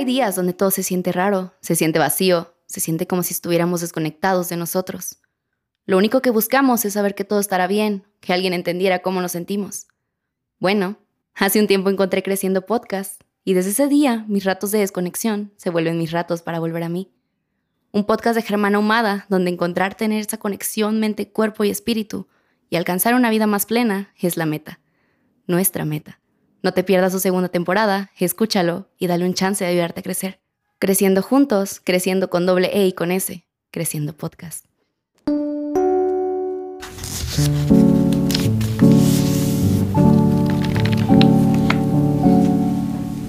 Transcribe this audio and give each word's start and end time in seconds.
Hay 0.00 0.06
días 0.06 0.34
donde 0.34 0.54
todo 0.54 0.70
se 0.70 0.82
siente 0.82 1.12
raro, 1.12 1.52
se 1.60 1.76
siente 1.76 1.98
vacío, 1.98 2.54
se 2.64 2.80
siente 2.80 3.06
como 3.06 3.22
si 3.22 3.34
estuviéramos 3.34 3.82
desconectados 3.82 4.48
de 4.48 4.56
nosotros. 4.56 5.18
Lo 5.84 5.98
único 5.98 6.22
que 6.22 6.30
buscamos 6.30 6.86
es 6.86 6.94
saber 6.94 7.14
que 7.14 7.26
todo 7.26 7.38
estará 7.38 7.66
bien, 7.66 8.06
que 8.20 8.32
alguien 8.32 8.54
entendiera 8.54 9.00
cómo 9.00 9.20
nos 9.20 9.32
sentimos. 9.32 9.88
Bueno, 10.58 10.96
hace 11.34 11.60
un 11.60 11.66
tiempo 11.66 11.90
encontré 11.90 12.22
Creciendo 12.22 12.64
Podcast 12.64 13.20
y 13.44 13.52
desde 13.52 13.72
ese 13.72 13.88
día 13.88 14.24
mis 14.26 14.44
ratos 14.44 14.70
de 14.70 14.78
desconexión 14.78 15.52
se 15.58 15.68
vuelven 15.68 15.98
mis 15.98 16.12
ratos 16.12 16.40
para 16.40 16.60
volver 16.60 16.84
a 16.84 16.88
mí. 16.88 17.12
Un 17.92 18.06
podcast 18.06 18.36
de 18.36 18.42
Germana 18.42 18.78
Humada 18.78 19.26
donde 19.28 19.50
encontrar 19.50 19.96
tener 19.96 20.22
esa 20.22 20.38
conexión 20.38 20.98
mente, 20.98 21.30
cuerpo 21.30 21.62
y 21.64 21.68
espíritu 21.68 22.26
y 22.70 22.76
alcanzar 22.76 23.14
una 23.14 23.28
vida 23.28 23.46
más 23.46 23.66
plena 23.66 24.14
es 24.18 24.38
la 24.38 24.46
meta, 24.46 24.80
nuestra 25.46 25.84
meta. 25.84 26.20
No 26.62 26.74
te 26.74 26.84
pierdas 26.84 27.12
su 27.12 27.20
segunda 27.20 27.48
temporada, 27.48 28.10
escúchalo 28.18 28.90
y 28.98 29.06
dale 29.06 29.24
un 29.24 29.32
chance 29.32 29.64
de 29.64 29.70
ayudarte 29.70 30.00
a 30.00 30.02
crecer. 30.02 30.40
Creciendo 30.78 31.22
juntos, 31.22 31.80
creciendo 31.82 32.28
con 32.28 32.44
doble 32.44 32.70
E 32.74 32.86
y 32.86 32.92
con 32.92 33.12
S, 33.12 33.46
creciendo 33.70 34.12
podcast. 34.12 34.66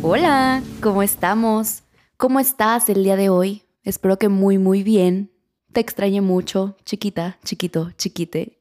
Hola, 0.02 0.62
¿cómo 0.82 1.02
estamos? 1.02 1.84
¿Cómo 2.18 2.42
estás 2.42 2.90
el 2.90 3.06
día 3.06 3.16
de 3.16 3.30
hoy? 3.30 3.64
Espero 3.84 4.20
que 4.20 4.28
muy, 4.28 4.58
muy 4.58 4.84
bien. 4.84 5.32
Te 5.72 5.80
extrañé 5.80 6.20
mucho, 6.20 6.76
chiquita, 6.84 7.38
chiquito, 7.46 7.92
chiquite. 7.98 8.61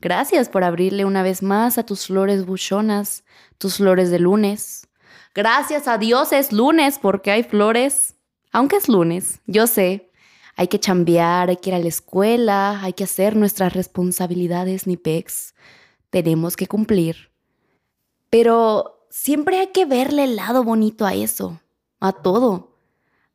Gracias 0.00 0.48
por 0.48 0.64
abrirle 0.64 1.04
una 1.04 1.22
vez 1.22 1.42
más 1.42 1.78
a 1.78 1.84
tus 1.84 2.06
flores 2.06 2.46
buchonas, 2.46 3.24
tus 3.58 3.76
flores 3.76 4.10
de 4.10 4.18
lunes. 4.18 4.88
Gracias 5.34 5.86
a 5.88 5.98
Dios 5.98 6.32
es 6.32 6.52
lunes 6.52 6.98
porque 6.98 7.30
hay 7.30 7.42
flores. 7.42 8.14
Aunque 8.52 8.76
es 8.76 8.88
lunes, 8.88 9.40
yo 9.46 9.66
sé, 9.66 10.10
hay 10.56 10.68
que 10.68 10.80
chambear, 10.80 11.50
hay 11.50 11.56
que 11.56 11.70
ir 11.70 11.76
a 11.76 11.78
la 11.78 11.88
escuela, 11.88 12.80
hay 12.82 12.94
que 12.94 13.04
hacer 13.04 13.36
nuestras 13.36 13.74
responsabilidades 13.74 14.86
ni 14.86 14.96
pex. 14.96 15.54
Tenemos 16.10 16.56
que 16.56 16.66
cumplir. 16.66 17.30
Pero 18.28 19.06
siempre 19.10 19.60
hay 19.60 19.68
que 19.68 19.84
verle 19.84 20.24
el 20.24 20.36
lado 20.36 20.64
bonito 20.64 21.06
a 21.06 21.14
eso, 21.14 21.60
a 22.00 22.12
todo 22.12 22.70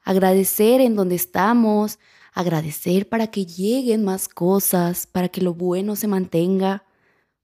agradecer 0.06 0.80
en 0.80 0.96
donde 0.96 1.16
estamos, 1.16 2.00
agradecer 2.36 3.08
para 3.08 3.28
que 3.28 3.46
lleguen 3.46 4.04
más 4.04 4.28
cosas, 4.28 5.08
para 5.08 5.30
que 5.30 5.42
lo 5.42 5.54
bueno 5.54 5.96
se 5.96 6.08
mantenga, 6.08 6.84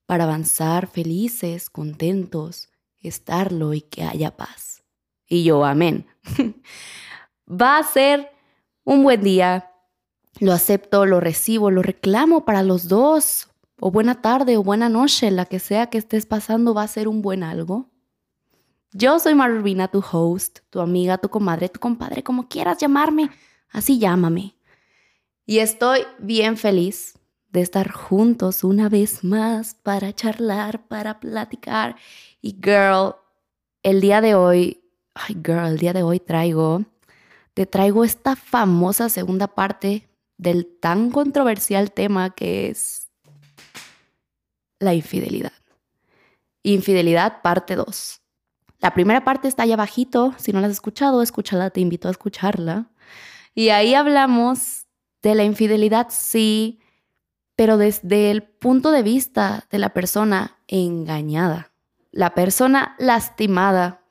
para 0.06 0.24
avanzar 0.24 0.86
felices, 0.86 1.70
contentos, 1.70 2.68
estarlo 3.00 3.72
y 3.72 3.80
que 3.80 4.02
haya 4.02 4.36
paz. 4.36 4.84
Y 5.26 5.44
yo, 5.44 5.64
amén. 5.64 6.06
Va 7.50 7.78
a 7.78 7.82
ser 7.82 8.30
un 8.84 9.02
buen 9.02 9.22
día. 9.22 9.70
Lo 10.40 10.52
acepto, 10.52 11.06
lo 11.06 11.20
recibo, 11.20 11.70
lo 11.70 11.82
reclamo 11.82 12.44
para 12.44 12.62
los 12.62 12.86
dos. 12.86 13.48
O 13.80 13.90
buena 13.90 14.20
tarde 14.20 14.58
o 14.58 14.62
buena 14.62 14.90
noche, 14.90 15.30
la 15.30 15.46
que 15.46 15.58
sea 15.58 15.86
que 15.86 15.98
estés 15.98 16.26
pasando 16.26 16.74
va 16.74 16.82
a 16.82 16.88
ser 16.88 17.08
un 17.08 17.22
buen 17.22 17.42
algo. 17.42 17.90
Yo 18.92 19.18
soy 19.18 19.34
Marvina, 19.34 19.88
tu 19.88 20.04
host, 20.12 20.58
tu 20.68 20.80
amiga, 20.80 21.16
tu 21.16 21.30
comadre, 21.30 21.70
tu 21.70 21.80
compadre, 21.80 22.22
como 22.22 22.46
quieras 22.46 22.78
llamarme, 22.78 23.30
así 23.70 23.98
llámame. 23.98 24.54
Y 25.52 25.58
estoy 25.58 26.06
bien 26.18 26.56
feliz 26.56 27.18
de 27.50 27.60
estar 27.60 27.90
juntos 27.90 28.64
una 28.64 28.88
vez 28.88 29.22
más 29.22 29.74
para 29.74 30.14
charlar, 30.14 30.88
para 30.88 31.20
platicar. 31.20 31.96
Y 32.40 32.52
girl, 32.52 33.16
el 33.82 34.00
día 34.00 34.22
de 34.22 34.34
hoy, 34.34 34.82
ay 35.12 35.34
girl, 35.44 35.66
el 35.66 35.76
día 35.76 35.92
de 35.92 36.02
hoy 36.02 36.20
traigo, 36.20 36.86
te 37.52 37.66
traigo 37.66 38.02
esta 38.02 38.34
famosa 38.34 39.10
segunda 39.10 39.46
parte 39.46 40.08
del 40.38 40.66
tan 40.80 41.10
controversial 41.10 41.92
tema 41.92 42.30
que 42.30 42.70
es 42.70 43.08
la 44.78 44.94
infidelidad. 44.94 45.52
Infidelidad 46.62 47.42
parte 47.42 47.76
2. 47.76 48.22
La 48.78 48.94
primera 48.94 49.22
parte 49.22 49.48
está 49.48 49.64
allá 49.64 49.74
abajito. 49.74 50.34
Si 50.38 50.50
no 50.54 50.62
la 50.62 50.68
has 50.68 50.72
escuchado, 50.72 51.20
escúchala, 51.20 51.68
te 51.68 51.82
invito 51.82 52.08
a 52.08 52.10
escucharla. 52.10 52.88
Y 53.54 53.68
ahí 53.68 53.92
hablamos 53.92 54.81
de 55.22 55.34
la 55.34 55.44
infidelidad, 55.44 56.08
sí, 56.10 56.80
pero 57.56 57.76
desde 57.76 58.30
el 58.30 58.42
punto 58.42 58.90
de 58.90 59.02
vista 59.02 59.66
de 59.70 59.78
la 59.78 59.90
persona 59.90 60.58
engañada, 60.66 61.72
la 62.10 62.34
persona 62.34 62.96
lastimada 62.98 64.02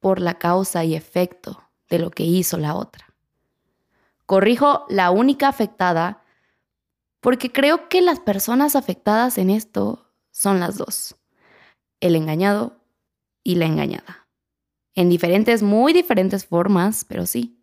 por 0.00 0.20
la 0.20 0.38
causa 0.38 0.84
y 0.84 0.94
efecto 0.94 1.62
de 1.88 1.98
lo 1.98 2.10
que 2.10 2.24
hizo 2.24 2.56
la 2.58 2.74
otra. 2.74 3.06
Corrijo, 4.26 4.86
la 4.88 5.10
única 5.10 5.48
afectada, 5.48 6.22
porque 7.20 7.50
creo 7.50 7.88
que 7.88 8.00
las 8.00 8.20
personas 8.20 8.76
afectadas 8.76 9.38
en 9.38 9.50
esto 9.50 10.10
son 10.30 10.60
las 10.60 10.76
dos, 10.76 11.16
el 12.00 12.16
engañado 12.16 12.80
y 13.42 13.56
la 13.56 13.66
engañada. 13.66 14.28
En 14.94 15.08
diferentes, 15.08 15.62
muy 15.62 15.92
diferentes 15.92 16.46
formas, 16.46 17.04
pero 17.08 17.26
sí. 17.26 17.59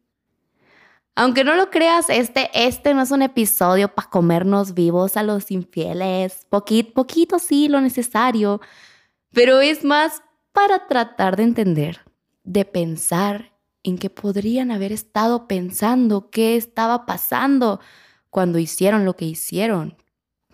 Aunque 1.20 1.44
no 1.44 1.56
lo 1.56 1.72
creas, 1.72 2.12
este, 2.12 2.52
este 2.54 2.94
no 2.94 3.02
es 3.02 3.10
un 3.10 3.24
episodio 3.24 3.88
para 3.88 4.08
comernos 4.08 4.76
vivos 4.76 5.18
a 5.18 5.24
los 5.24 5.50
infieles. 5.50 6.46
Poquito, 6.48 6.94
poquito 6.94 7.40
sí, 7.40 7.68
lo 7.68 7.82
necesario. 7.82 8.62
Pero 9.34 9.60
es 9.60 9.84
más 9.84 10.22
para 10.52 10.86
tratar 10.86 11.36
de 11.36 11.42
entender, 11.42 12.02
de 12.44 12.66
pensar 12.66 13.52
en 13.82 13.98
qué 13.98 14.12
podrían 14.12 14.70
haber 14.70 14.92
estado 14.92 15.48
pensando, 15.48 16.30
qué 16.30 16.56
estaba 16.56 17.08
pasando 17.08 17.80
cuando 18.30 18.60
hicieron 18.60 19.04
lo 19.04 19.16
que 19.16 19.26
hicieron, 19.26 19.98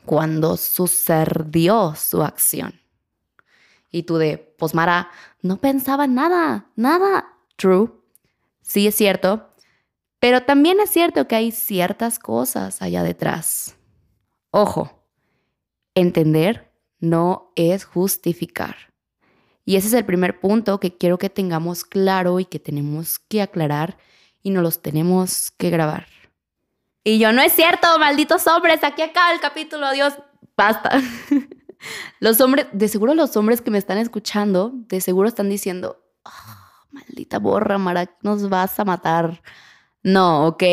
cuando 0.05 0.55
sucedió 0.55 1.93
su 1.97 2.23
acción. 2.23 2.79
Y 3.91 4.03
tú 4.03 4.15
de, 4.15 4.37
pues 4.37 4.73
Mara, 4.73 5.11
no 5.41 5.57
pensaba 5.57 6.07
nada, 6.07 6.67
nada. 6.77 7.33
True. 7.57 7.91
Sí 8.61 8.87
es 8.87 8.95
cierto. 8.95 9.52
Pero 10.23 10.43
también 10.43 10.79
es 10.79 10.89
cierto 10.89 11.27
que 11.27 11.35
hay 11.35 11.51
ciertas 11.51 12.17
cosas 12.17 12.81
allá 12.81 13.03
detrás. 13.03 13.75
Ojo, 14.51 15.05
entender 15.95 16.71
no 17.01 17.51
es 17.57 17.83
justificar. 17.83 18.93
Y 19.65 19.75
ese 19.75 19.87
es 19.87 19.93
el 19.93 20.05
primer 20.05 20.39
punto 20.39 20.79
que 20.79 20.95
quiero 20.95 21.17
que 21.17 21.29
tengamos 21.29 21.83
claro 21.83 22.39
y 22.39 22.45
que 22.45 22.57
tenemos 22.57 23.19
que 23.19 23.41
aclarar 23.41 23.97
y 24.41 24.51
no 24.51 24.61
los 24.61 24.81
tenemos 24.81 25.51
que 25.51 25.69
grabar. 25.69 26.07
Y 27.03 27.19
yo, 27.19 27.33
no 27.33 27.41
es 27.41 27.51
cierto, 27.51 27.99
malditos 27.99 28.47
hombres, 28.47 28.81
aquí 28.85 29.01
acaba 29.01 29.33
el 29.33 29.41
capítulo, 29.41 29.91
Dios, 29.91 30.13
basta. 30.55 31.01
Los 32.21 32.39
hombres, 32.39 32.67
de 32.71 32.87
seguro 32.87 33.13
los 33.13 33.35
hombres 33.35 33.59
que 33.59 33.71
me 33.71 33.77
están 33.77 33.97
escuchando, 33.97 34.71
de 34.73 35.01
seguro 35.01 35.27
están 35.27 35.49
diciendo, 35.49 36.01
ah, 36.23 36.85
maldita 36.91 37.39
borra, 37.39 37.77
Mara, 37.77 38.15
nos 38.21 38.47
vas 38.47 38.79
a 38.79 38.85
matar. 38.85 39.41
No, 40.03 40.47
¿ok? 40.47 40.63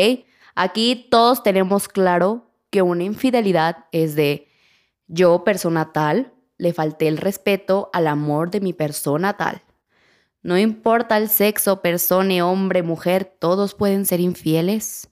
Aquí 0.55 1.07
todos 1.09 1.43
tenemos 1.43 1.87
claro 1.87 2.51
que 2.69 2.81
una 2.81 3.03
infidelidad 3.03 3.85
es 3.91 4.15
de 4.15 4.47
yo, 5.07 5.43
persona 5.43 5.91
tal, 5.91 6.33
le 6.57 6.73
falté 6.73 7.07
el 7.07 7.17
respeto 7.17 7.89
al 7.93 8.07
amor 8.07 8.51
de 8.51 8.61
mi 8.61 8.73
persona 8.73 9.35
tal. 9.35 9.63
No 10.43 10.57
importa 10.57 11.17
el 11.17 11.29
sexo, 11.29 11.81
persona, 11.81 12.45
hombre, 12.45 12.83
mujer, 12.83 13.25
todos 13.39 13.75
pueden 13.75 14.05
ser 14.05 14.19
infieles. 14.19 15.09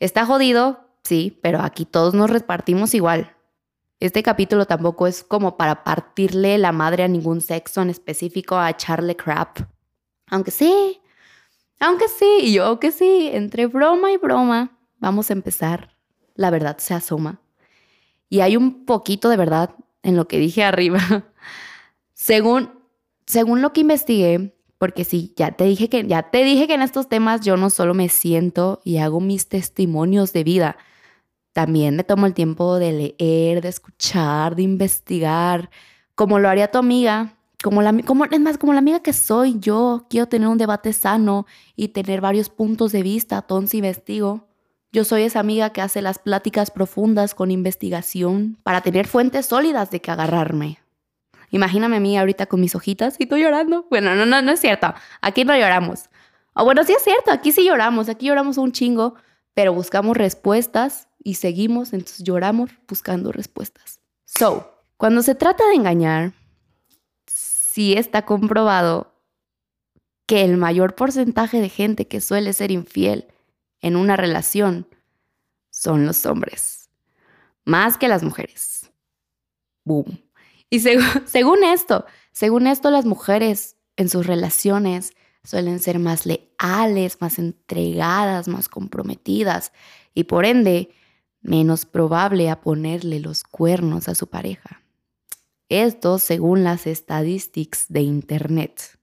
Está 0.00 0.26
jodido, 0.26 0.88
sí, 1.04 1.38
pero 1.42 1.60
aquí 1.60 1.84
todos 1.84 2.14
nos 2.14 2.30
repartimos 2.30 2.94
igual. 2.94 3.36
Este 3.98 4.22
capítulo 4.22 4.66
tampoco 4.66 5.06
es 5.06 5.24
como 5.24 5.56
para 5.56 5.82
partirle 5.82 6.58
la 6.58 6.72
madre 6.72 7.02
a 7.02 7.08
ningún 7.08 7.40
sexo 7.40 7.80
en 7.80 7.90
específico, 7.90 8.56
a 8.56 8.70
echarle 8.70 9.16
crap. 9.16 9.58
Aunque 10.26 10.50
sí, 10.50 11.00
aunque 11.78 12.06
sí, 12.08 12.52
yo 12.52 12.80
que 12.80 12.90
sí, 12.90 13.30
entre 13.32 13.66
broma 13.66 14.10
y 14.12 14.16
broma, 14.16 14.78
vamos 14.98 15.30
a 15.30 15.34
empezar. 15.34 15.96
La 16.34 16.50
verdad 16.50 16.78
se 16.78 16.94
asoma. 16.94 17.40
Y 18.28 18.40
hay 18.40 18.56
un 18.56 18.84
poquito 18.84 19.28
de 19.28 19.36
verdad 19.36 19.74
en 20.02 20.16
lo 20.16 20.28
que 20.28 20.38
dije 20.38 20.64
arriba. 20.64 21.30
según, 22.14 22.70
según 23.26 23.62
lo 23.62 23.72
que 23.72 23.82
investigué, 23.82 24.54
porque 24.78 25.04
sí, 25.04 25.32
ya 25.36 25.52
te 25.52 25.64
dije 25.64 25.88
que 25.88 26.06
ya 26.06 26.30
te 26.30 26.44
dije 26.44 26.66
que 26.66 26.74
en 26.74 26.82
estos 26.82 27.08
temas 27.08 27.40
yo 27.40 27.56
no 27.56 27.70
solo 27.70 27.94
me 27.94 28.08
siento 28.08 28.80
y 28.84 28.98
hago 28.98 29.20
mis 29.20 29.48
testimonios 29.48 30.32
de 30.32 30.44
vida, 30.44 30.76
también 31.52 31.96
me 31.96 32.04
tomo 32.04 32.26
el 32.26 32.34
tiempo 32.34 32.76
de 32.76 32.92
leer, 32.92 33.62
de 33.62 33.68
escuchar, 33.68 34.56
de 34.56 34.62
investigar, 34.62 35.70
como 36.14 36.38
lo 36.38 36.50
haría 36.50 36.70
tu 36.70 36.76
amiga, 36.76 37.35
como 37.62 37.82
la, 37.82 37.92
como, 38.02 38.24
es 38.26 38.40
más, 38.40 38.58
como 38.58 38.72
la 38.72 38.80
amiga 38.80 39.00
que 39.00 39.12
soy 39.12 39.58
yo, 39.58 40.06
quiero 40.10 40.28
tener 40.28 40.48
un 40.48 40.58
debate 40.58 40.92
sano 40.92 41.46
y 41.74 41.88
tener 41.88 42.20
varios 42.20 42.48
puntos 42.48 42.92
de 42.92 43.02
vista, 43.02 43.38
entonces 43.38 43.74
investigo. 43.74 44.46
Yo 44.92 45.04
soy 45.04 45.22
esa 45.22 45.40
amiga 45.40 45.70
que 45.70 45.82
hace 45.82 46.00
las 46.00 46.18
pláticas 46.18 46.70
profundas 46.70 47.34
con 47.34 47.50
investigación 47.50 48.58
para 48.62 48.80
tener 48.80 49.06
fuentes 49.06 49.46
sólidas 49.46 49.90
de 49.90 50.00
que 50.00 50.10
agarrarme. 50.10 50.78
Imagíname 51.50 51.96
a 51.96 52.00
mí 52.00 52.16
ahorita 52.16 52.46
con 52.46 52.60
mis 52.60 52.74
hojitas 52.74 53.16
y 53.18 53.24
estoy 53.24 53.42
llorando. 53.42 53.86
Bueno, 53.90 54.14
no, 54.14 54.26
no, 54.26 54.42
no 54.42 54.52
es 54.52 54.60
cierto. 54.60 54.94
Aquí 55.20 55.44
no 55.44 55.56
lloramos. 55.56 56.08
O 56.54 56.64
bueno, 56.64 56.84
sí 56.84 56.94
es 56.94 57.02
cierto, 57.02 57.30
aquí 57.30 57.52
sí 57.52 57.64
lloramos, 57.66 58.08
aquí 58.08 58.26
lloramos 58.26 58.56
un 58.56 58.72
chingo, 58.72 59.14
pero 59.52 59.74
buscamos 59.74 60.16
respuestas 60.16 61.08
y 61.22 61.34
seguimos, 61.34 61.92
entonces 61.92 62.24
lloramos 62.24 62.70
buscando 62.88 63.30
respuestas. 63.30 64.00
So, 64.24 64.72
cuando 64.96 65.20
se 65.22 65.34
trata 65.34 65.66
de 65.68 65.74
engañar, 65.74 66.32
sí 67.76 67.92
está 67.92 68.24
comprobado 68.24 69.12
que 70.24 70.44
el 70.44 70.56
mayor 70.56 70.94
porcentaje 70.94 71.60
de 71.60 71.68
gente 71.68 72.08
que 72.08 72.22
suele 72.22 72.54
ser 72.54 72.70
infiel 72.70 73.26
en 73.82 73.96
una 73.96 74.16
relación 74.16 74.88
son 75.68 76.06
los 76.06 76.24
hombres, 76.24 76.88
más 77.66 77.98
que 77.98 78.08
las 78.08 78.22
mujeres. 78.22 78.90
Boom. 79.84 80.22
Y 80.70 80.80
según 81.26 81.64
esto, 81.64 82.06
según 82.32 82.66
esto, 82.66 82.90
las 82.90 83.04
mujeres 83.04 83.76
en 83.98 84.08
sus 84.08 84.26
relaciones 84.26 85.12
suelen 85.44 85.78
ser 85.78 85.98
más 85.98 86.24
leales, 86.24 87.20
más 87.20 87.38
entregadas, 87.38 88.48
más 88.48 88.70
comprometidas 88.70 89.70
y 90.14 90.24
por 90.24 90.46
ende 90.46 90.94
menos 91.42 91.84
probable 91.84 92.48
a 92.48 92.58
ponerle 92.62 93.20
los 93.20 93.42
cuernos 93.42 94.08
a 94.08 94.14
su 94.14 94.28
pareja. 94.28 94.80
Esto 95.68 96.18
según 96.18 96.64
las 96.64 96.86
estadísticas 96.86 97.86
de 97.88 98.02
Internet. 98.02 98.98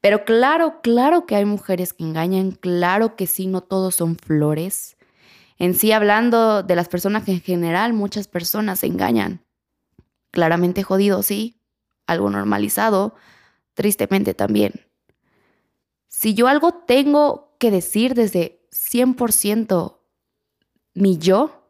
Pero 0.00 0.24
claro, 0.24 0.80
claro 0.82 1.26
que 1.26 1.36
hay 1.36 1.44
mujeres 1.44 1.92
que 1.92 2.04
engañan, 2.04 2.52
claro 2.52 3.14
que 3.16 3.26
sí, 3.26 3.46
no 3.46 3.62
todos 3.62 3.94
son 3.94 4.16
flores. 4.16 4.96
En 5.58 5.74
sí, 5.74 5.92
hablando 5.92 6.62
de 6.64 6.74
las 6.74 6.88
personas 6.88 7.24
que 7.24 7.32
en 7.32 7.40
general 7.40 7.92
muchas 7.92 8.26
personas 8.26 8.82
engañan. 8.82 9.44
Claramente 10.32 10.82
jodido, 10.82 11.22
sí, 11.22 11.60
algo 12.06 12.30
normalizado, 12.30 13.14
tristemente 13.74 14.34
también. 14.34 14.72
Si 16.08 16.34
yo 16.34 16.48
algo 16.48 16.72
tengo 16.72 17.56
que 17.58 17.70
decir 17.70 18.14
desde 18.14 18.66
100% 18.72 20.00
mi 20.94 21.18
yo, 21.18 21.68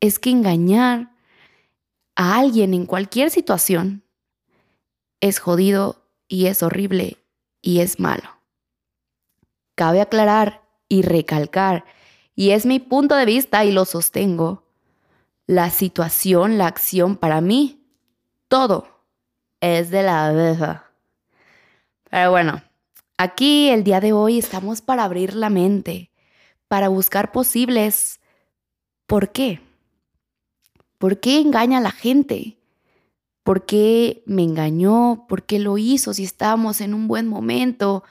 es 0.00 0.18
que 0.18 0.30
engañar 0.30 1.11
a 2.16 2.38
alguien 2.38 2.74
en 2.74 2.86
cualquier 2.86 3.30
situación 3.30 4.04
es 5.20 5.38
jodido 5.38 6.08
y 6.28 6.46
es 6.46 6.62
horrible 6.62 7.18
y 7.60 7.80
es 7.80 8.00
malo. 8.00 8.28
Cabe 9.74 10.00
aclarar 10.00 10.62
y 10.88 11.02
recalcar, 11.02 11.84
y 12.34 12.50
es 12.50 12.66
mi 12.66 12.78
punto 12.78 13.14
de 13.14 13.24
vista 13.24 13.64
y 13.64 13.72
lo 13.72 13.84
sostengo, 13.84 14.64
la 15.46 15.70
situación, 15.70 16.58
la 16.58 16.66
acción 16.66 17.16
para 17.16 17.40
mí, 17.40 17.86
todo 18.48 19.04
es 19.60 19.90
de 19.90 20.02
la 20.02 20.26
abeja. 20.26 20.90
Pero 22.10 22.30
bueno, 22.30 22.62
aquí 23.16 23.70
el 23.70 23.84
día 23.84 24.00
de 24.00 24.12
hoy 24.12 24.38
estamos 24.38 24.82
para 24.82 25.04
abrir 25.04 25.34
la 25.34 25.48
mente, 25.50 26.10
para 26.68 26.88
buscar 26.88 27.32
posibles 27.32 28.20
¿por 29.06 29.30
qué? 29.30 29.60
¿Por 31.02 31.18
qué 31.18 31.40
engaña 31.40 31.78
a 31.78 31.80
la 31.80 31.90
gente? 31.90 32.58
¿Por 33.42 33.66
qué 33.66 34.22
me 34.24 34.44
engañó? 34.44 35.26
¿Por 35.28 35.46
qué 35.46 35.58
lo 35.58 35.76
hizo? 35.76 36.14
Si 36.14 36.22
estábamos 36.22 36.80
en 36.80 36.94
un 36.94 37.08
buen 37.08 37.26
momento, 37.26 38.04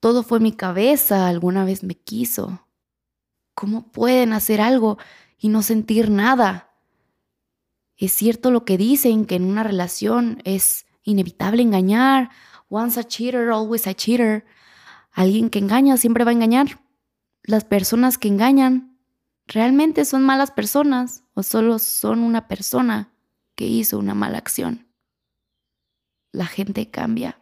todo 0.00 0.22
fue 0.22 0.38
mi 0.38 0.52
cabeza, 0.52 1.28
alguna 1.28 1.64
vez 1.64 1.82
me 1.82 1.94
quiso. 1.94 2.60
¿Cómo 3.54 3.90
pueden 3.90 4.34
hacer 4.34 4.60
algo 4.60 4.98
y 5.38 5.48
no 5.48 5.62
sentir 5.62 6.10
nada? 6.10 6.74
Es 7.96 8.12
cierto 8.12 8.50
lo 8.50 8.66
que 8.66 8.76
dicen, 8.76 9.24
que 9.24 9.36
en 9.36 9.44
una 9.44 9.62
relación 9.62 10.42
es 10.44 10.84
inevitable 11.04 11.62
engañar. 11.62 12.28
Once 12.68 13.00
a 13.00 13.04
cheater, 13.04 13.48
always 13.48 13.86
a 13.86 13.94
cheater. 13.94 14.44
Alguien 15.10 15.48
que 15.48 15.58
engaña 15.58 15.96
siempre 15.96 16.24
va 16.24 16.32
a 16.32 16.34
engañar. 16.34 16.82
Las 17.44 17.64
personas 17.64 18.18
que 18.18 18.28
engañan 18.28 18.95
realmente 19.46 20.04
son 20.04 20.22
malas 20.22 20.50
personas 20.50 21.24
o 21.34 21.42
solo 21.42 21.78
son 21.78 22.20
una 22.20 22.48
persona 22.48 23.12
que 23.54 23.66
hizo 23.66 23.98
una 23.98 24.14
mala 24.14 24.38
acción. 24.38 24.86
La 26.32 26.46
gente 26.46 26.90
cambia. 26.90 27.38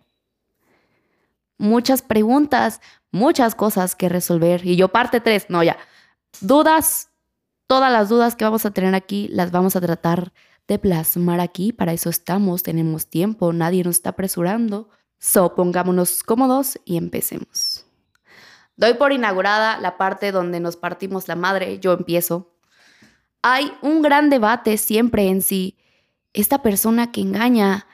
Muchas 1.59 2.03
preguntas, 2.03 2.81
muchas 3.11 3.55
cosas 3.55 3.97
que 3.97 4.09
resolver. 4.09 4.67
Y 4.67 4.77
yo 4.77 4.89
parte 4.89 5.21
tres, 5.21 5.47
no 5.49 5.63
ya. 5.63 5.77
Dudas, 6.41 7.11
todas 7.67 7.91
las 7.91 8.09
dudas 8.09 8.37
que 8.37 8.45
vamos 8.45 8.67
a 8.67 8.71
tener 8.71 8.95
aquí 8.95 9.29
las 9.29 9.51
vamos 9.51 9.77
a 9.77 9.81
tratar 9.81 10.33
de 10.69 10.79
plasmar 10.79 11.41
aquí. 11.41 11.73
Para 11.73 11.93
eso 11.93 12.11
estamos, 12.11 12.63
tenemos 12.63 13.09
tiempo, 13.09 13.53
nadie 13.53 13.83
nos 13.83 13.97
está 13.97 14.11
apresurando. 14.11 14.89
So, 15.19 15.55
pongámonos 15.55 16.23
cómodos 16.23 16.79
y 16.85 16.97
empecemos. 16.97 17.74
Doy 18.77 18.95
por 18.95 19.13
inaugurada 19.13 19.79
la 19.79 19.97
parte 19.97 20.33
donde 20.33 20.61
nos 20.61 20.77
partimos 20.77 21.29
la 21.29 21.37
madre, 21.37 21.79
yo 21.79 21.93
empiezo. 21.93 22.57
Hay 23.43 23.73
un 23.83 24.03
gran 24.03 24.31
debate 24.31 24.79
siempre 24.79 25.29
en 25.29 25.43
si 25.43 25.77
esta 26.33 26.63
persona 26.63 27.13
que 27.13 27.21
engaña 27.21 27.87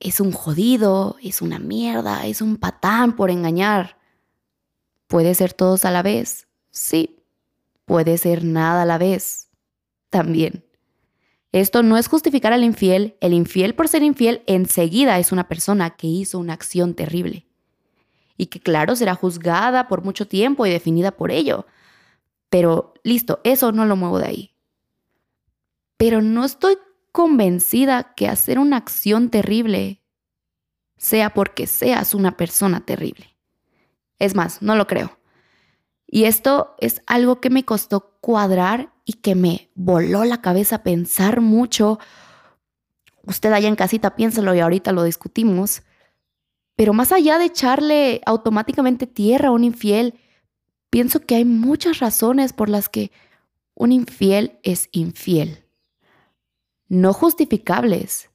es 0.00 0.20
un 0.20 0.32
jodido, 0.32 1.16
es 1.22 1.42
una 1.42 1.58
mierda, 1.58 2.26
es 2.26 2.42
un 2.42 2.56
patán 2.56 3.16
por 3.16 3.30
engañar. 3.30 3.98
¿Puede 5.06 5.34
ser 5.34 5.54
todos 5.54 5.84
a 5.84 5.90
la 5.90 6.02
vez? 6.02 6.46
Sí. 6.70 7.24
¿Puede 7.86 8.18
ser 8.18 8.44
nada 8.44 8.82
a 8.82 8.86
la 8.86 8.98
vez? 8.98 9.48
También. 10.10 10.64
Esto 11.52 11.82
no 11.82 11.96
es 11.96 12.08
justificar 12.08 12.52
al 12.52 12.62
infiel. 12.62 13.16
El 13.20 13.32
infiel 13.32 13.74
por 13.74 13.88
ser 13.88 14.02
infiel 14.02 14.42
enseguida 14.46 15.18
es 15.18 15.32
una 15.32 15.48
persona 15.48 15.96
que 15.96 16.06
hizo 16.06 16.38
una 16.38 16.52
acción 16.52 16.94
terrible. 16.94 17.47
Y 18.38 18.46
que 18.46 18.60
claro 18.60 18.96
será 18.96 19.14
juzgada 19.14 19.88
por 19.88 20.02
mucho 20.02 20.26
tiempo 20.26 20.64
y 20.64 20.70
definida 20.70 21.10
por 21.10 21.30
ello. 21.30 21.66
Pero 22.48 22.94
listo, 23.02 23.40
eso 23.44 23.72
no 23.72 23.84
lo 23.84 23.96
muevo 23.96 24.18
de 24.18 24.26
ahí 24.26 24.54
pero 25.98 26.22
no 26.22 26.44
estoy 26.44 26.78
convencida 27.12 28.14
que 28.14 28.28
hacer 28.28 28.58
una 28.58 28.78
acción 28.78 29.28
terrible 29.28 30.00
sea 30.96 31.34
porque 31.34 31.66
seas 31.66 32.14
una 32.14 32.36
persona 32.36 32.80
terrible. 32.86 33.36
Es 34.18 34.34
más, 34.34 34.62
no 34.62 34.74
lo 34.76 34.86
creo. 34.86 35.18
Y 36.06 36.24
esto 36.24 36.74
es 36.78 37.02
algo 37.06 37.40
que 37.40 37.50
me 37.50 37.64
costó 37.64 38.16
cuadrar 38.20 38.92
y 39.04 39.14
que 39.14 39.34
me 39.34 39.70
voló 39.74 40.24
la 40.24 40.40
cabeza 40.40 40.82
pensar 40.82 41.40
mucho. 41.40 41.98
Usted 43.24 43.52
allá 43.52 43.68
en 43.68 43.76
casita 43.76 44.16
piénselo 44.16 44.54
y 44.54 44.60
ahorita 44.60 44.92
lo 44.92 45.02
discutimos. 45.02 45.82
Pero 46.78 46.94
más 46.94 47.12
allá 47.12 47.36
de 47.36 47.44
echarle 47.44 48.22
automáticamente 48.24 49.06
tierra 49.06 49.48
a 49.48 49.52
un 49.52 49.64
infiel, 49.64 50.14
pienso 50.88 51.20
que 51.20 51.34
hay 51.34 51.44
muchas 51.44 51.98
razones 51.98 52.54
por 52.54 52.70
las 52.70 52.88
que 52.88 53.12
un 53.74 53.92
infiel 53.92 54.58
es 54.62 54.88
infiel 54.92 55.68
no 56.88 57.12
justificables, 57.12 58.30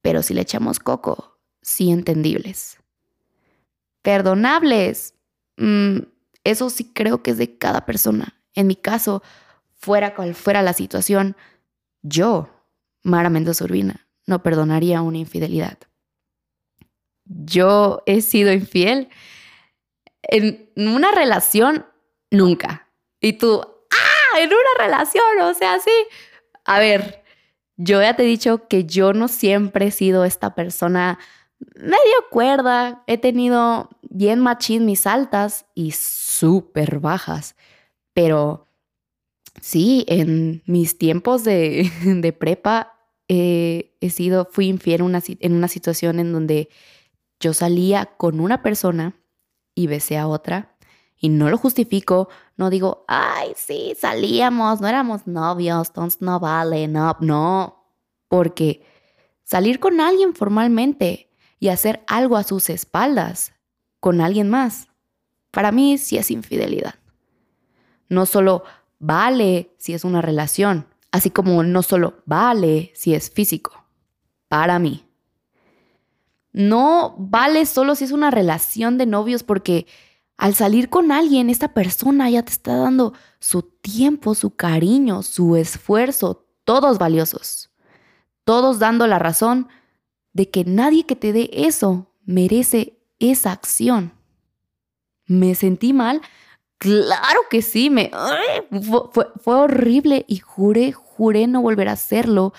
pero 0.00 0.22
si 0.22 0.34
le 0.34 0.42
echamos 0.42 0.78
coco, 0.78 1.38
sí 1.60 1.90
entendibles. 1.90 2.78
Perdonables, 4.02 5.14
mm, 5.56 5.98
eso 6.44 6.70
sí 6.70 6.90
creo 6.94 7.22
que 7.22 7.32
es 7.32 7.38
de 7.38 7.58
cada 7.58 7.84
persona. 7.84 8.34
En 8.54 8.66
mi 8.66 8.76
caso, 8.76 9.22
fuera 9.74 10.14
cual 10.14 10.34
fuera 10.34 10.62
la 10.62 10.72
situación, 10.72 11.36
yo, 12.02 12.48
Mara 13.02 13.28
Mendoza 13.28 13.64
Urbina, 13.64 14.06
no 14.26 14.42
perdonaría 14.42 15.02
una 15.02 15.18
infidelidad. 15.18 15.78
Yo 17.32 18.02
he 18.06 18.22
sido 18.22 18.52
infiel 18.52 19.08
en 20.22 20.68
una 20.76 21.12
relación, 21.12 21.86
nunca. 22.30 22.88
Y 23.20 23.34
tú, 23.34 23.60
ah, 23.62 24.40
en 24.40 24.48
una 24.48 24.84
relación, 24.84 25.40
o 25.42 25.54
sea, 25.54 25.78
sí. 25.78 25.92
A 26.64 26.80
ver, 26.80 27.22
yo 27.76 28.02
ya 28.02 28.16
te 28.16 28.24
he 28.24 28.26
dicho 28.26 28.66
que 28.66 28.84
yo 28.84 29.12
no 29.12 29.28
siempre 29.28 29.86
he 29.86 29.90
sido 29.92 30.24
esta 30.24 30.56
persona 30.56 31.20
medio 31.76 32.28
cuerda. 32.30 33.04
He 33.06 33.16
tenido 33.16 33.90
bien 34.02 34.40
machín 34.40 34.84
mis 34.84 35.06
altas 35.06 35.66
y 35.74 35.92
súper 35.92 36.98
bajas. 36.98 37.54
Pero 38.12 38.66
sí, 39.60 40.04
en 40.08 40.62
mis 40.66 40.98
tiempos 40.98 41.44
de, 41.44 42.34
prepa 42.38 42.96
he 43.28 44.10
sido, 44.10 44.48
fui 44.50 44.66
infiel 44.66 45.02
en 45.02 45.52
una 45.54 45.68
situación 45.68 46.18
en 46.18 46.32
donde 46.32 46.68
yo 47.40 47.54
salía 47.54 48.06
con 48.06 48.38
una 48.38 48.62
persona 48.62 49.14
y 49.74 49.86
besé 49.86 50.18
a 50.18 50.28
otra. 50.28 50.76
Y 51.16 51.28
no 51.28 51.50
lo 51.50 51.58
justifico, 51.58 52.28
no 52.56 52.70
digo, 52.70 53.04
ay, 53.08 53.52
sí, 53.56 53.94
salíamos, 53.98 54.80
no 54.80 54.88
éramos 54.88 55.26
novios, 55.26 55.88
entonces 55.88 56.22
no 56.22 56.40
vale, 56.40 56.88
no, 56.88 57.16
no. 57.20 57.84
Porque 58.28 58.86
salir 59.42 59.80
con 59.80 60.00
alguien 60.00 60.34
formalmente 60.34 61.30
y 61.58 61.68
hacer 61.68 62.02
algo 62.06 62.36
a 62.36 62.42
sus 62.42 62.70
espaldas 62.70 63.52
con 63.98 64.22
alguien 64.22 64.48
más, 64.48 64.88
para 65.50 65.72
mí 65.72 65.98
sí 65.98 66.16
es 66.16 66.30
infidelidad. 66.30 66.94
No 68.08 68.24
solo 68.24 68.64
vale 68.98 69.74
si 69.78 69.92
es 69.92 70.04
una 70.04 70.22
relación, 70.22 70.86
así 71.12 71.30
como 71.30 71.62
no 71.62 71.82
solo 71.82 72.22
vale 72.24 72.92
si 72.94 73.14
es 73.14 73.30
físico. 73.30 73.84
Para 74.48 74.78
mí. 74.78 75.09
No 76.52 77.14
vale 77.18 77.66
solo 77.66 77.94
si 77.94 78.04
es 78.04 78.12
una 78.12 78.30
relación 78.30 78.98
de 78.98 79.06
novios 79.06 79.42
porque 79.42 79.86
al 80.36 80.54
salir 80.54 80.88
con 80.88 81.12
alguien, 81.12 81.50
esta 81.50 81.74
persona 81.74 82.30
ya 82.30 82.42
te 82.42 82.52
está 82.52 82.74
dando 82.74 83.12
su 83.40 83.60
tiempo, 83.60 84.34
su 84.34 84.56
cariño, 84.56 85.22
su 85.22 85.54
esfuerzo, 85.54 86.46
todos 86.64 86.98
valiosos. 86.98 87.70
Todos 88.44 88.78
dando 88.78 89.06
la 89.06 89.18
razón 89.18 89.68
de 90.32 90.48
que 90.48 90.64
nadie 90.64 91.04
que 91.04 91.14
te 91.14 91.34
dé 91.34 91.50
eso 91.52 92.14
merece 92.24 92.98
esa 93.18 93.52
acción. 93.52 94.14
¿Me 95.26 95.54
sentí 95.54 95.92
mal? 95.92 96.22
Claro 96.78 97.40
que 97.50 97.60
sí, 97.60 97.90
me 97.90 98.10
fue, 99.12 99.26
fue, 99.42 99.54
horrible 99.54 100.24
y 100.26 100.38
juré, 100.38 100.92
juré 100.92 101.46
no 101.46 101.60
volver 101.60 101.90
a 101.90 101.92
hacerlo, 101.92 102.54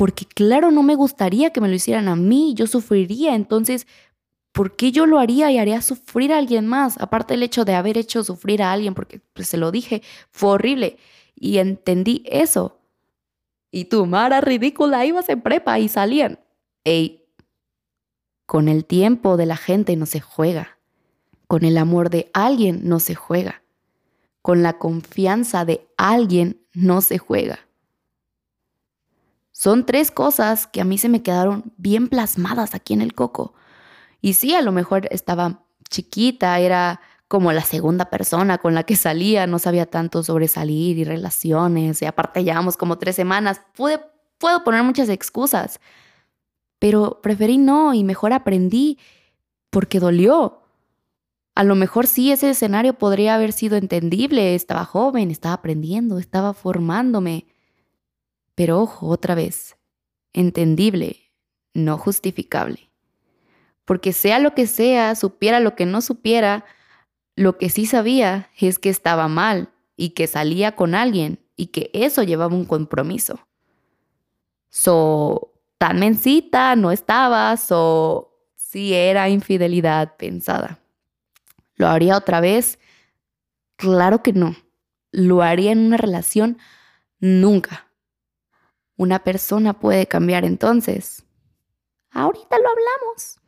porque 0.00 0.24
claro, 0.24 0.70
no 0.70 0.82
me 0.82 0.94
gustaría 0.94 1.50
que 1.50 1.60
me 1.60 1.68
lo 1.68 1.74
hicieran 1.74 2.08
a 2.08 2.16
mí, 2.16 2.54
yo 2.54 2.66
sufriría, 2.66 3.34
entonces 3.34 3.86
¿por 4.50 4.74
qué 4.74 4.92
yo 4.92 5.04
lo 5.04 5.18
haría 5.18 5.50
y 5.50 5.58
haría 5.58 5.82
sufrir 5.82 6.32
a 6.32 6.38
alguien 6.38 6.66
más? 6.66 6.98
Aparte 6.98 7.34
del 7.34 7.42
hecho 7.42 7.66
de 7.66 7.74
haber 7.74 7.98
hecho 7.98 8.24
sufrir 8.24 8.62
a 8.62 8.72
alguien, 8.72 8.94
porque 8.94 9.20
pues, 9.34 9.48
se 9.48 9.58
lo 9.58 9.70
dije, 9.70 10.00
fue 10.30 10.52
horrible. 10.52 10.96
Y 11.34 11.58
entendí 11.58 12.22
eso. 12.24 12.78
Y 13.70 13.84
tú, 13.84 14.06
Mara, 14.06 14.40
ridícula, 14.40 15.04
ibas 15.04 15.28
en 15.28 15.42
prepa 15.42 15.78
y 15.78 15.90
salían. 15.90 16.38
Ey, 16.82 17.26
con 18.46 18.68
el 18.70 18.86
tiempo 18.86 19.36
de 19.36 19.44
la 19.44 19.58
gente 19.58 19.96
no 19.96 20.06
se 20.06 20.22
juega. 20.22 20.78
Con 21.46 21.62
el 21.62 21.76
amor 21.76 22.08
de 22.08 22.30
alguien 22.32 22.88
no 22.88 23.00
se 23.00 23.14
juega. 23.14 23.62
Con 24.40 24.62
la 24.62 24.78
confianza 24.78 25.66
de 25.66 25.86
alguien 25.98 26.58
no 26.72 27.02
se 27.02 27.18
juega. 27.18 27.58
Son 29.60 29.84
tres 29.84 30.10
cosas 30.10 30.66
que 30.66 30.80
a 30.80 30.86
mí 30.86 30.96
se 30.96 31.10
me 31.10 31.22
quedaron 31.22 31.74
bien 31.76 32.08
plasmadas 32.08 32.74
aquí 32.74 32.94
en 32.94 33.02
el 33.02 33.12
coco. 33.12 33.52
Y 34.22 34.32
sí, 34.32 34.54
a 34.54 34.62
lo 34.62 34.72
mejor 34.72 35.06
estaba 35.10 35.66
chiquita, 35.90 36.58
era 36.58 37.02
como 37.28 37.52
la 37.52 37.60
segunda 37.60 38.06
persona 38.06 38.56
con 38.56 38.74
la 38.74 38.84
que 38.84 38.96
salía, 38.96 39.46
no 39.46 39.58
sabía 39.58 39.84
tanto 39.84 40.22
sobre 40.22 40.48
salir 40.48 40.96
y 40.96 41.04
relaciones, 41.04 42.00
y 42.00 42.06
aparte 42.06 42.42
llevamos 42.42 42.78
como 42.78 42.96
tres 42.96 43.16
semanas, 43.16 43.60
Pude, 43.74 44.00
puedo 44.38 44.64
poner 44.64 44.82
muchas 44.82 45.10
excusas, 45.10 45.78
pero 46.78 47.20
preferí 47.22 47.58
no 47.58 47.92
y 47.92 48.02
mejor 48.02 48.32
aprendí 48.32 48.98
porque 49.68 50.00
dolió. 50.00 50.62
A 51.54 51.64
lo 51.64 51.74
mejor 51.74 52.06
sí, 52.06 52.32
ese 52.32 52.48
escenario 52.48 52.94
podría 52.94 53.34
haber 53.34 53.52
sido 53.52 53.76
entendible, 53.76 54.54
estaba 54.54 54.86
joven, 54.86 55.30
estaba 55.30 55.56
aprendiendo, 55.56 56.16
estaba 56.16 56.54
formándome. 56.54 57.49
Pero 58.60 58.78
ojo, 58.78 59.06
otra 59.06 59.34
vez, 59.34 59.78
entendible, 60.34 61.32
no 61.72 61.96
justificable. 61.96 62.90
Porque 63.86 64.12
sea 64.12 64.38
lo 64.38 64.54
que 64.54 64.66
sea, 64.66 65.14
supiera 65.14 65.60
lo 65.60 65.74
que 65.74 65.86
no 65.86 66.02
supiera, 66.02 66.66
lo 67.36 67.56
que 67.56 67.70
sí 67.70 67.86
sabía 67.86 68.50
es 68.58 68.78
que 68.78 68.90
estaba 68.90 69.28
mal 69.28 69.72
y 69.96 70.10
que 70.10 70.26
salía 70.26 70.76
con 70.76 70.94
alguien 70.94 71.40
y 71.56 71.68
que 71.68 71.90
eso 71.94 72.22
llevaba 72.22 72.54
un 72.54 72.66
compromiso. 72.66 73.40
So, 74.68 75.54
tan 75.78 75.98
mencita 75.98 76.76
no 76.76 76.92
estaba, 76.92 77.56
so, 77.56 78.44
sí 78.56 78.92
era 78.92 79.30
infidelidad 79.30 80.18
pensada. 80.18 80.80
¿Lo 81.76 81.88
haría 81.88 82.18
otra 82.18 82.42
vez? 82.42 82.78
Claro 83.76 84.22
que 84.22 84.34
no. 84.34 84.54
¿Lo 85.12 85.40
haría 85.40 85.72
en 85.72 85.78
una 85.78 85.96
relación? 85.96 86.58
Nunca. 87.20 87.89
Una 89.00 89.20
persona 89.20 89.72
puede 89.72 90.06
cambiar 90.06 90.44
entonces. 90.44 91.24
Ahorita 92.10 92.58
lo 92.58 92.68
hablamos. 92.68 93.38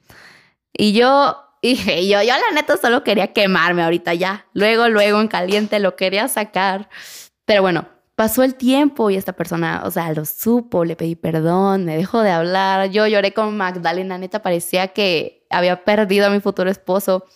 Y 0.72 0.94
yo 0.94 1.36
dije, 1.62 2.08
yo, 2.08 2.22
yo 2.22 2.32
la 2.32 2.54
neta 2.54 2.78
solo 2.78 3.04
quería 3.04 3.34
quemarme 3.34 3.82
ahorita 3.82 4.14
ya. 4.14 4.46
Luego, 4.54 4.88
luego 4.88 5.20
en 5.20 5.28
caliente 5.28 5.78
lo 5.78 5.94
quería 5.94 6.26
sacar. 6.28 6.88
Pero 7.44 7.60
bueno, 7.60 7.86
pasó 8.14 8.42
el 8.44 8.54
tiempo 8.54 9.10
y 9.10 9.16
esta 9.16 9.34
persona, 9.34 9.82
o 9.84 9.90
sea, 9.90 10.10
lo 10.14 10.24
supo, 10.24 10.86
le 10.86 10.96
pedí 10.96 11.16
perdón, 11.16 11.84
me 11.84 11.98
dejó 11.98 12.22
de 12.22 12.30
hablar. 12.30 12.88
Yo 12.88 13.06
lloré 13.06 13.34
con 13.34 13.54
Magdalena, 13.54 14.16
neta 14.16 14.40
parecía 14.40 14.88
que 14.88 15.46
había 15.50 15.84
perdido 15.84 16.28
a 16.28 16.30
mi 16.30 16.40
futuro 16.40 16.70
esposo. 16.70 17.26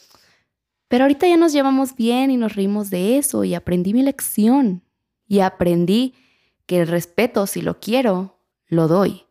Pero 0.89 1.05
ahorita 1.05 1.29
ya 1.29 1.37
nos 1.37 1.53
llevamos 1.53 1.95
bien 1.95 2.31
y 2.31 2.39
nos 2.39 2.55
reímos 2.55 2.89
de 2.89 3.19
eso 3.19 3.45
y 3.45 3.55
aprendí 3.55 3.93
mi 3.93 4.01
lección. 4.01 4.83
Y 5.29 5.41
aprendí 5.41 6.15
que 6.67 6.81
el 6.81 6.89
respeto, 6.89 7.47
si 7.47 7.63
lo 7.63 7.81
quiero, 7.81 8.39
lo 8.67 8.89
doy. 8.89 9.25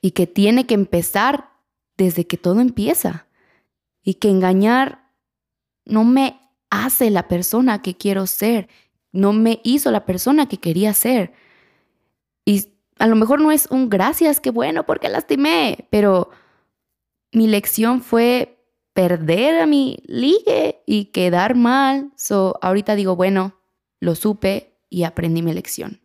Y 0.00 0.12
que 0.12 0.26
tiene 0.26 0.66
que 0.66 0.74
empezar 0.74 1.50
desde 1.96 2.26
que 2.26 2.36
todo 2.36 2.60
empieza 2.60 3.26
y 4.02 4.14
que 4.14 4.28
engañar 4.28 5.10
no 5.84 6.04
me 6.04 6.40
hace 6.70 7.10
la 7.10 7.28
persona 7.28 7.82
que 7.82 7.96
quiero 7.96 8.26
ser, 8.26 8.68
no 9.12 9.32
me 9.32 9.60
hizo 9.64 9.90
la 9.90 10.04
persona 10.04 10.48
que 10.48 10.58
quería 10.58 10.92
ser. 10.94 11.32
Y 12.44 12.68
a 12.98 13.06
lo 13.06 13.16
mejor 13.16 13.40
no 13.40 13.50
es 13.52 13.66
un 13.70 13.88
gracias, 13.88 14.40
qué 14.40 14.50
bueno, 14.50 14.84
porque 14.84 15.08
lastimé, 15.08 15.86
pero 15.90 16.30
mi 17.32 17.46
lección 17.46 18.02
fue 18.02 18.64
perder 18.92 19.60
a 19.60 19.66
mi 19.66 20.02
ligue 20.06 20.82
y 20.86 21.06
quedar 21.06 21.54
mal. 21.54 22.12
So, 22.16 22.58
ahorita 22.62 22.94
digo, 22.94 23.16
bueno, 23.16 23.60
lo 24.00 24.14
supe 24.14 24.78
y 24.88 25.04
aprendí 25.04 25.42
mi 25.42 25.52
lección. 25.52 26.00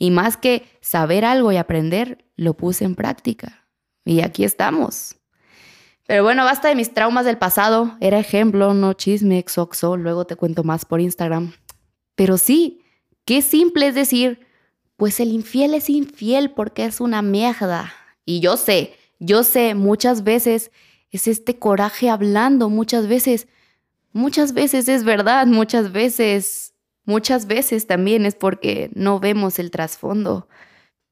Y 0.00 0.10
más 0.10 0.38
que 0.38 0.64
saber 0.80 1.26
algo 1.26 1.52
y 1.52 1.58
aprender, 1.58 2.24
lo 2.34 2.54
puse 2.54 2.86
en 2.86 2.94
práctica. 2.96 3.68
Y 4.04 4.22
aquí 4.22 4.44
estamos. 4.44 5.16
Pero 6.06 6.24
bueno, 6.24 6.42
basta 6.42 6.68
de 6.68 6.74
mis 6.74 6.94
traumas 6.94 7.26
del 7.26 7.36
pasado. 7.36 7.98
Era 8.00 8.18
ejemplo, 8.18 8.72
no 8.72 8.94
chisme, 8.94 9.38
exoxo. 9.38 9.98
Luego 9.98 10.24
te 10.24 10.36
cuento 10.36 10.64
más 10.64 10.86
por 10.86 11.02
Instagram. 11.02 11.52
Pero 12.14 12.38
sí, 12.38 12.80
qué 13.26 13.42
simple 13.42 13.88
es 13.88 13.94
decir, 13.94 14.46
pues 14.96 15.20
el 15.20 15.32
infiel 15.32 15.74
es 15.74 15.90
infiel 15.90 16.50
porque 16.50 16.86
es 16.86 17.02
una 17.02 17.20
mierda. 17.20 17.92
Y 18.24 18.40
yo 18.40 18.56
sé, 18.56 18.94
yo 19.18 19.44
sé, 19.44 19.74
muchas 19.74 20.24
veces 20.24 20.70
es 21.10 21.28
este 21.28 21.58
coraje 21.58 22.08
hablando, 22.08 22.70
muchas 22.70 23.06
veces, 23.06 23.48
muchas 24.12 24.54
veces 24.54 24.88
es 24.88 25.04
verdad, 25.04 25.46
muchas 25.46 25.92
veces, 25.92 26.69
muchas 27.10 27.46
veces 27.46 27.86
también 27.86 28.24
es 28.24 28.34
porque 28.34 28.90
no 28.94 29.20
vemos 29.20 29.58
el 29.58 29.70
trasfondo. 29.70 30.48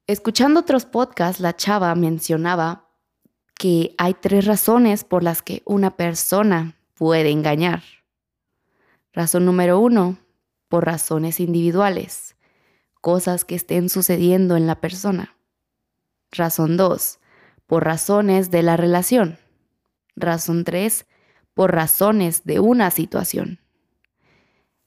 Escuchando 0.06 0.60
otros 0.60 0.86
podcasts, 0.86 1.40
la 1.40 1.54
chava 1.54 1.94
mencionaba 1.94 2.88
que 3.54 3.94
hay 3.98 4.14
tres 4.14 4.46
razones 4.46 5.04
por 5.04 5.22
las 5.22 5.42
que 5.42 5.62
una 5.66 5.96
persona 5.96 6.76
puede 6.94 7.30
engañar. 7.30 7.82
Razón 9.12 9.44
número 9.44 9.80
uno, 9.80 10.16
por 10.68 10.86
razones 10.86 11.40
individuales, 11.40 12.36
cosas 13.00 13.44
que 13.44 13.56
estén 13.56 13.88
sucediendo 13.88 14.56
en 14.56 14.66
la 14.66 14.80
persona. 14.80 15.36
Razón 16.30 16.76
dos, 16.76 17.18
por 17.66 17.84
razones 17.84 18.50
de 18.50 18.62
la 18.62 18.76
relación. 18.76 19.38
Razón 20.14 20.64
tres, 20.64 21.06
por 21.54 21.74
razones 21.74 22.44
de 22.44 22.60
una 22.60 22.90
situación. 22.90 23.58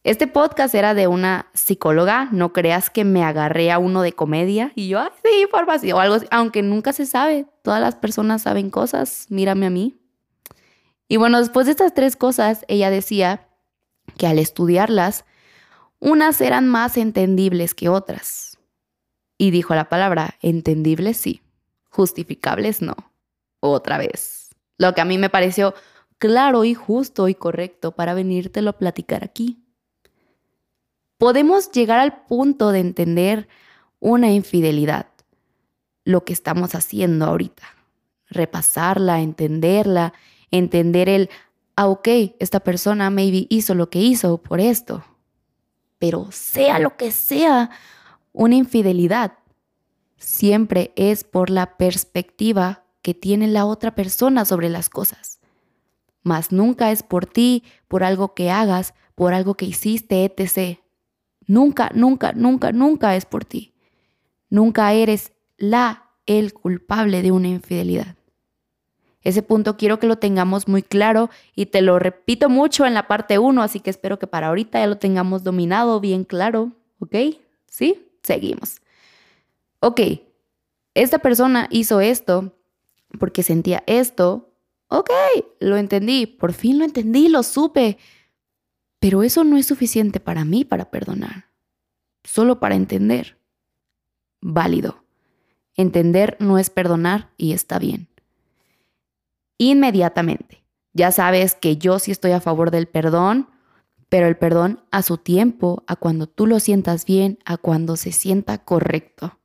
Este 0.04 0.26
podcast 0.26 0.74
era 0.74 0.96
de 0.96 1.06
una 1.06 1.52
psicóloga, 1.54 2.28
no 2.32 2.54
creas 2.54 2.90
que 2.90 3.06
me 3.06 3.24
agarré 3.24 3.72
a 3.72 3.78
uno 3.78 4.02
de 4.02 4.14
comedia 4.14 4.72
y 4.74 4.88
yo, 4.88 5.00
ay, 5.00 5.10
sí, 5.24 5.48
farmacia 5.52 5.96
o 5.96 6.00
algo 6.00 6.16
así, 6.16 6.26
aunque 6.32 6.64
nunca 6.64 6.92
se 6.92 7.06
sabe, 7.06 7.46
todas 7.62 7.80
las 7.80 7.98
personas 7.98 8.42
saben 8.42 8.72
cosas, 8.72 9.28
mírame 9.30 9.68
a 9.68 9.70
mí. 9.70 10.00
Y 11.08 11.18
bueno, 11.18 11.38
después 11.38 11.68
de 11.68 11.74
estas 11.74 11.94
tres 11.94 12.16
cosas, 12.16 12.66
ella 12.68 12.90
decía 12.90 13.48
que 14.18 14.26
al 14.26 14.40
estudiarlas, 14.40 15.24
unas 16.00 16.42
eran 16.42 16.68
más 16.68 16.98
entendibles 16.98 17.76
que 17.76 17.88
otras. 17.88 18.58
Y 19.38 19.52
dijo 19.52 19.76
la 19.76 19.88
palabra, 19.88 20.36
entendibles 20.42 21.18
sí, 21.18 21.44
justificables 21.92 22.82
no. 22.82 22.96
Otra 23.60 24.00
vez. 24.00 24.56
Lo 24.80 24.96
que 24.96 25.02
a 25.02 25.06
mí 25.06 25.20
me 25.20 25.30
pareció 25.30 25.76
claro 26.18 26.64
y 26.64 26.74
justo 26.74 27.28
y 27.28 27.36
correcto 27.36 27.92
para 27.92 28.16
venírtelo 28.16 28.72
a 28.72 28.78
platicar 28.80 29.24
aquí 29.24 29.61
podemos 31.22 31.70
llegar 31.70 32.00
al 32.00 32.24
punto 32.24 32.72
de 32.72 32.80
entender 32.80 33.48
una 34.00 34.32
infidelidad, 34.32 35.06
lo 36.04 36.26
que 36.26 36.34
estamos 36.34 36.74
haciendo 36.74 37.26
ahorita, 37.26 37.62
repasarla, 38.28 39.22
entenderla, 39.22 40.14
entender 40.50 41.10
el, 41.10 41.30
ah, 41.76 41.90
ok, 41.90 42.08
esta 42.40 42.62
persona 42.62 43.12
maybe 43.12 43.46
hizo 43.52 43.76
lo 43.76 43.92
que 43.92 44.00
hizo 44.00 44.40
por 44.40 44.60
esto, 44.60 45.06
pero 46.00 46.32
sea 46.32 46.80
lo 46.80 46.98
que 46.98 47.12
sea, 47.12 47.70
una 48.34 48.56
infidelidad 48.56 49.34
siempre 50.18 50.92
es 50.96 51.24
por 51.24 51.52
la 51.52 51.78
perspectiva 51.78 52.84
que 53.04 53.14
tiene 53.14 53.48
la 53.48 53.68
otra 53.68 53.94
persona 53.94 54.44
sobre 54.44 54.70
las 54.70 54.90
cosas. 54.90 55.40
Mas 56.24 56.52
nunca 56.52 56.92
es 56.92 57.04
por 57.04 57.28
ti, 57.28 57.64
por 57.88 58.04
algo 58.04 58.34
que 58.34 58.50
hagas, 58.50 58.96
por 59.14 59.36
algo 59.36 59.54
que 59.54 59.66
hiciste, 59.66 60.26
etc. 60.26 60.81
Nunca, 61.52 61.92
nunca, 61.94 62.32
nunca, 62.32 62.72
nunca 62.72 63.18
es 63.18 63.26
por 63.26 63.44
ti. 63.44 63.74
Nunca 64.50 64.94
eres 64.94 65.34
la, 65.58 66.10
el 66.26 66.54
culpable 66.54 67.22
de 67.22 67.34
una 67.34 67.50
infidelidad. 67.50 68.16
Ese 69.22 69.44
punto 69.44 69.76
quiero 69.76 70.00
que 70.00 70.08
lo 70.08 70.16
tengamos 70.16 70.70
muy 70.70 70.82
claro 70.82 71.30
y 71.54 71.66
te 71.66 71.82
lo 71.82 72.00
repito 72.00 72.48
mucho 72.48 72.86
en 72.86 72.94
la 72.94 73.10
parte 73.10 73.38
1, 73.38 73.62
así 73.62 73.82
que 73.82 73.90
espero 73.90 74.18
que 74.18 74.28
para 74.28 74.48
ahorita 74.48 74.80
ya 74.80 74.88
lo 74.88 74.98
tengamos 74.98 75.44
dominado 75.44 76.00
bien 76.00 76.24
claro, 76.24 76.72
¿ok? 77.00 77.16
¿Sí? 77.68 78.02
Seguimos. 78.24 78.78
Ok, 79.82 80.00
esta 80.94 81.20
persona 81.20 81.68
hizo 81.70 82.00
esto 82.00 82.54
porque 83.20 83.44
sentía 83.44 83.84
esto. 83.88 84.54
Ok, 84.88 85.10
lo 85.60 85.76
entendí, 85.76 86.28
por 86.28 86.54
fin 86.54 86.80
lo 86.80 86.86
entendí, 86.86 87.28
lo 87.28 87.44
supe. 87.44 87.98
Pero 89.02 89.22
eso 89.22 89.44
no 89.44 89.58
es 89.58 89.66
suficiente 89.66 90.22
para 90.22 90.46
mí 90.46 90.64
para 90.64 90.90
perdonar, 90.90 91.48
solo 92.24 92.62
para 92.62 92.76
entender. 92.76 93.38
Válido. 94.40 95.04
Entender 95.76 96.38
no 96.40 96.58
es 96.58 96.70
perdonar 96.70 97.32
y 97.36 97.52
está 97.52 97.78
bien 97.78 98.08
inmediatamente. 99.70 100.64
Ya 100.94 101.12
sabes 101.12 101.54
que 101.54 101.78
yo 101.78 102.00
sí 102.00 102.12
estoy 102.12 102.32
a 102.32 102.42
favor 102.42 102.72
del 102.72 102.88
perdón, 102.88 103.48
pero 104.10 104.28
el 104.28 104.36
perdón 104.36 104.84
a 104.90 105.04
su 105.04 105.18
tiempo, 105.18 105.84
a 105.86 105.96
cuando 105.96 106.28
tú 106.28 106.48
lo 106.48 106.60
sientas 106.60 107.06
bien, 107.06 107.38
a 107.46 107.58
cuando 107.58 107.96
se 107.96 108.12
sienta 108.12 108.58
correcto. 108.58 109.40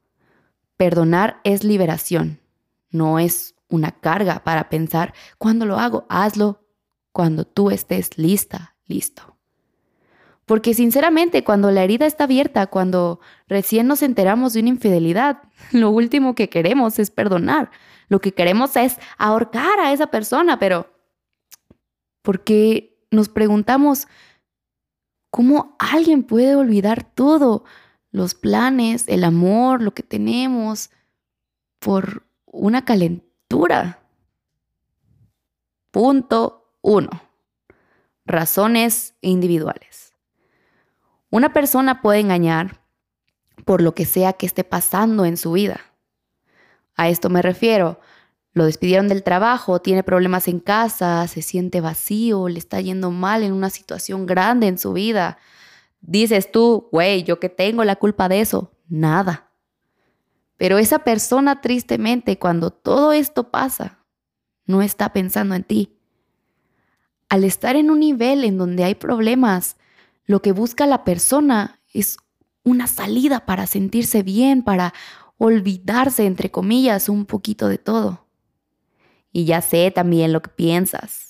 Perdonar 0.78 1.40
es 1.44 1.64
liberación, 1.64 2.40
no 2.90 3.18
es 3.18 3.54
una 3.68 3.92
carga 3.92 4.42
para 4.42 4.70
pensar, 4.70 5.12
cuando 5.36 5.66
lo 5.66 5.78
hago, 5.78 6.06
hazlo 6.08 6.64
cuando 7.12 7.46
tú 7.46 7.70
estés 7.70 8.16
lista, 8.16 8.76
listo. 8.86 9.35
Porque 10.46 10.74
sinceramente, 10.74 11.42
cuando 11.42 11.72
la 11.72 11.82
herida 11.82 12.06
está 12.06 12.24
abierta, 12.24 12.68
cuando 12.68 13.20
recién 13.48 13.88
nos 13.88 14.02
enteramos 14.02 14.52
de 14.52 14.60
una 14.60 14.70
infidelidad, 14.70 15.42
lo 15.72 15.90
último 15.90 16.34
que 16.34 16.48
queremos 16.48 16.98
es 16.98 17.10
perdonar. 17.10 17.70
Lo 18.08 18.20
que 18.20 18.32
queremos 18.32 18.76
es 18.76 18.98
ahorcar 19.18 19.80
a 19.80 19.92
esa 19.92 20.06
persona, 20.06 20.58
pero 20.58 20.88
porque 22.22 22.96
nos 23.10 23.28
preguntamos, 23.28 24.06
¿cómo 25.30 25.76
alguien 25.80 26.22
puede 26.22 26.54
olvidar 26.54 27.02
todo? 27.14 27.64
Los 28.12 28.34
planes, 28.34 29.08
el 29.08 29.24
amor, 29.24 29.82
lo 29.82 29.94
que 29.94 30.04
tenemos, 30.04 30.90
por 31.80 32.24
una 32.46 32.84
calentura. 32.84 34.00
Punto 35.90 36.72
uno. 36.82 37.10
Razones 38.24 39.14
individuales. 39.20 39.95
Una 41.30 41.52
persona 41.52 42.02
puede 42.02 42.21
engañar 42.21 42.80
por 43.64 43.83
lo 43.83 43.95
que 43.95 44.04
sea 44.04 44.33
que 44.35 44.47
esté 44.47 44.64
pasando 44.64 45.25
en 45.25 45.37
su 45.37 45.52
vida. 45.52 45.80
A 46.95 47.09
esto 47.09 47.28
me 47.30 47.42
refiero. 47.42 48.00
Lo 48.52 48.64
despidieron 48.64 49.09
del 49.09 49.23
trabajo, 49.23 49.80
tiene 49.80 50.02
problemas 50.02 50.49
en 50.49 50.61
casa, 50.61 51.26
se 51.28 51.42
siente 51.42 51.83
vacío, 51.83 52.49
le 52.49 52.59
está 52.59 52.80
yendo 52.80 53.11
mal 53.11 53.42
en 53.42 53.52
una 53.52 53.68
situación 53.68 54.25
grande 54.25 54.66
en 54.66 54.78
su 54.78 54.95
vida. 54.95 55.37
Dices 56.00 56.50
tú, 56.50 56.88
güey, 56.90 57.23
yo 57.23 57.38
que 57.38 57.50
tengo 57.50 57.85
la 57.85 57.97
culpa 57.97 58.30
de 58.30 58.40
eso. 58.40 58.73
Nada. 58.88 59.50
Pero 60.56 60.78
esa 60.78 61.00
persona 61.00 61.61
tristemente, 61.61 62.38
cuando 62.38 62.71
todo 62.71 63.12
esto 63.12 63.50
pasa, 63.50 63.99
no 64.64 64.80
está 64.80 65.12
pensando 65.12 65.54
en 65.54 65.64
ti. 65.64 65.99
Al 67.28 67.45
estar 67.45 67.76
en 67.76 67.90
un 67.90 68.00
nivel 68.00 68.42
en 68.45 68.56
donde 68.56 68.85
hay 68.85 68.95
problemas, 68.95 69.76
lo 70.26 70.42
que 70.42 70.52
busca 70.52 70.87
la 70.87 71.04
persona 71.04 71.80
es 71.92 72.18
una 72.64 72.87
salida 72.88 73.47
para 73.47 73.66
sentirse 73.66 74.23
bien, 74.23 74.62
para 74.62 74.92
olvidarse, 75.38 76.26
entre 76.26 76.50
comillas, 76.50 77.09
un 77.09 77.25
poquito 77.25 77.68
de 77.68 77.78
todo. 77.78 78.26
Y 79.33 79.45
ya 79.45 79.61
sé 79.61 79.90
también 79.90 80.33
lo 80.33 80.42
que 80.42 80.50
piensas. 80.50 81.28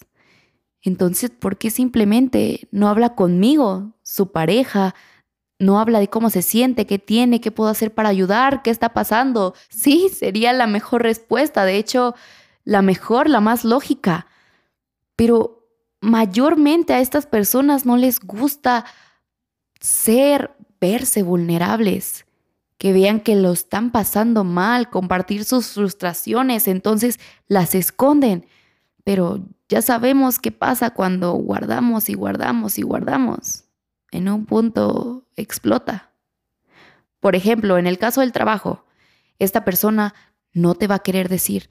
Entonces, 0.80 1.30
¿por 1.30 1.58
qué 1.58 1.70
simplemente 1.70 2.68
no 2.70 2.88
habla 2.88 3.14
conmigo, 3.14 3.92
su 4.02 4.30
pareja? 4.30 4.94
No 5.58 5.80
habla 5.80 5.98
de 5.98 6.08
cómo 6.08 6.30
se 6.30 6.42
siente, 6.42 6.86
qué 6.86 6.98
tiene, 6.98 7.40
qué 7.40 7.50
puedo 7.50 7.68
hacer 7.70 7.92
para 7.92 8.08
ayudar, 8.08 8.62
qué 8.62 8.70
está 8.70 8.90
pasando. 8.94 9.54
Sí, 9.68 10.08
sería 10.08 10.52
la 10.52 10.66
mejor 10.66 11.02
respuesta, 11.02 11.64
de 11.64 11.76
hecho, 11.76 12.14
la 12.64 12.82
mejor, 12.82 13.28
la 13.28 13.40
más 13.40 13.64
lógica. 13.64 14.28
Pero 15.16 15.55
mayormente 16.00 16.94
a 16.94 17.00
estas 17.00 17.26
personas 17.26 17.86
no 17.86 17.96
les 17.96 18.20
gusta 18.20 18.84
ser, 19.80 20.56
verse 20.80 21.22
vulnerables 21.22 22.26
que 22.78 22.92
vean 22.92 23.20
que 23.20 23.36
lo 23.36 23.52
están 23.52 23.90
pasando 23.90 24.44
mal, 24.44 24.90
compartir 24.90 25.44
sus 25.44 25.68
frustraciones, 25.68 26.68
entonces 26.68 27.18
las 27.46 27.74
esconden. 27.74 28.46
Pero 29.04 29.40
ya 29.68 29.82
sabemos 29.82 30.38
qué 30.38 30.52
pasa 30.52 30.90
cuando 30.90 31.32
guardamos 31.32 32.08
y 32.08 32.14
guardamos 32.14 32.78
y 32.78 32.82
guardamos. 32.82 33.64
En 34.10 34.28
un 34.28 34.44
punto 34.46 35.26
explota. 35.36 36.12
Por 37.20 37.34
ejemplo, 37.34 37.78
en 37.78 37.86
el 37.86 37.98
caso 37.98 38.20
del 38.20 38.32
trabajo, 38.32 38.84
esta 39.38 39.64
persona 39.64 40.14
no 40.52 40.74
te 40.74 40.86
va 40.86 40.96
a 40.96 41.02
querer 41.02 41.28
decir, 41.28 41.70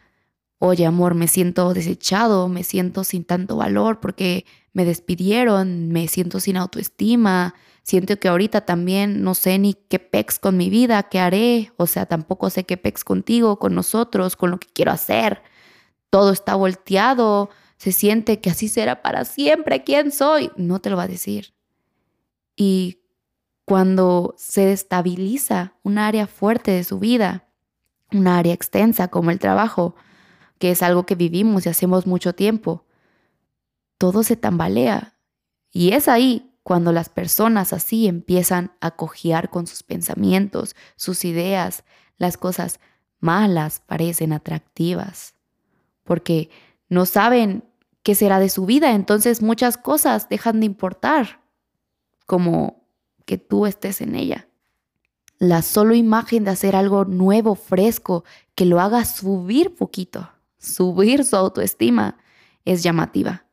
oye 0.60 0.86
amor, 0.86 1.16
me 1.16 1.28
siento 1.28 1.74
desechado, 1.74 2.48
me 2.48 2.64
siento 2.64 3.04
sin 3.04 3.24
tanto 3.24 3.58
valor 3.58 4.00
porque 4.00 4.46
me 4.74 4.86
despidieron, 4.86 5.90
me 5.90 6.08
siento 6.08 6.40
sin 6.40 6.58
autoestima, 6.58 7.56
Siento 7.86 8.20
que 8.20 8.30
ahorita 8.30 8.62
también 8.62 9.22
no 9.22 9.36
sé 9.36 9.60
ni 9.60 9.76
qué 9.76 10.00
pex 10.00 10.40
con 10.40 10.58
mi 10.58 10.72
vida, 10.72 11.04
qué 11.04 11.20
haré, 11.20 11.72
o 11.78 11.86
sea, 11.86 12.08
tampoco 12.08 12.50
sé 12.50 12.64
qué 12.64 12.78
pex 12.78 13.04
contigo, 13.04 13.60
con 13.60 13.76
nosotros, 13.76 14.36
con 14.36 14.50
lo 14.50 14.58
que 14.58 14.68
quiero 14.74 14.92
hacer. 14.92 15.44
Todo 16.10 16.32
está 16.32 16.56
volteado, 16.56 17.52
se 17.78 17.92
siente 17.92 18.42
que 18.42 18.50
así 18.50 18.70
será 18.70 19.04
para 19.04 19.24
siempre, 19.24 19.84
¿quién 19.84 20.12
soy? 20.12 20.50
No 20.56 20.82
te 20.82 20.90
lo 20.90 20.98
va 20.98 21.04
a 21.04 21.08
decir. 21.08 21.54
Y 22.56 23.04
cuando 23.66 24.34
se 24.36 24.66
destabiliza 24.66 25.76
un 25.84 26.00
área 26.00 26.26
fuerte 26.26 26.72
de 26.72 26.84
su 26.84 26.98
vida, 26.98 27.48
un 28.12 28.28
área 28.28 28.54
extensa 28.54 29.10
como 29.10 29.30
el 29.30 29.38
trabajo, 29.38 29.96
que 30.60 30.72
es 30.72 30.82
algo 30.82 31.06
que 31.06 31.16
vivimos 31.16 31.66
y 31.66 31.70
hacemos 31.70 32.08
mucho 32.08 32.34
tiempo, 32.34 32.86
todo 33.98 34.24
se 34.24 34.36
tambalea. 34.36 35.18
Y 35.72 35.92
es 35.94 36.08
ahí 36.08 36.52
cuando 36.64 36.92
las 36.92 37.10
personas 37.10 37.74
así 37.74 38.08
empiezan 38.08 38.72
a 38.82 38.92
cojear 38.92 39.50
con 39.50 39.68
sus 39.68 39.84
pensamientos, 39.84 40.76
sus 40.96 41.26
ideas, 41.26 41.84
las 42.18 42.38
cosas 42.38 42.80
malas 43.20 43.82
parecen 43.86 44.34
atractivas, 44.34 45.36
porque 46.04 46.50
no 46.90 47.06
saben 47.06 47.64
qué 48.04 48.16
será 48.16 48.40
de 48.40 48.50
su 48.50 48.66
vida, 48.66 48.94
entonces 48.94 49.42
muchas 49.42 49.78
cosas 49.78 50.30
dejan 50.30 50.60
de 50.60 50.68
importar, 50.68 51.42
como 52.26 52.88
que 53.26 53.38
tú 53.38 53.66
estés 53.66 54.02
en 54.02 54.16
ella. 54.16 54.48
La 55.38 55.62
solo 55.62 55.96
imagen 55.96 56.46
de 56.46 56.52
hacer 56.52 56.76
algo 56.76 57.06
nuevo, 57.06 57.56
fresco, 57.56 58.24
que 58.56 58.66
lo 58.66 58.80
haga 58.80 59.04
subir 59.06 59.76
poquito, 59.76 60.30
subir 60.58 61.24
su 61.24 61.36
autoestima, 61.36 62.18
es 62.66 62.84
llamativa 62.84 63.46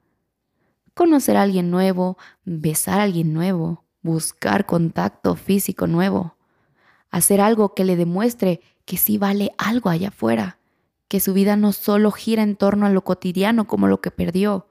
conocer 0.95 1.37
a 1.37 1.43
alguien 1.43 1.71
nuevo, 1.71 2.19
besar 2.45 3.01
a 3.01 3.05
alguien 3.05 3.33
nuevo, 3.33 3.85
buscar 4.03 4.67
contacto 4.67 5.37
físico 5.37 5.87
nuevo, 5.87 6.37
hacer 7.11 7.41
algo 7.41 7.75
que 7.75 7.85
le 7.85 7.97
demuestre 7.97 8.61
que 8.85 8.97
sí 8.97 9.19
vale 9.19 9.53
algo 9.59 9.91
allá 9.91 10.09
afuera, 10.09 10.59
que 11.09 11.21
su 11.21 11.35
vida 11.35 11.57
no 11.57 11.73
solo 11.73 12.11
gira 12.11 12.43
en 12.43 12.57
torno 12.57 12.87
a 12.87 12.91
lo 12.91 13.05
cotidiano 13.05 13.67
como 13.67 13.87
lo 13.87 14.01
que 14.01 14.11
perdió, 14.11 14.69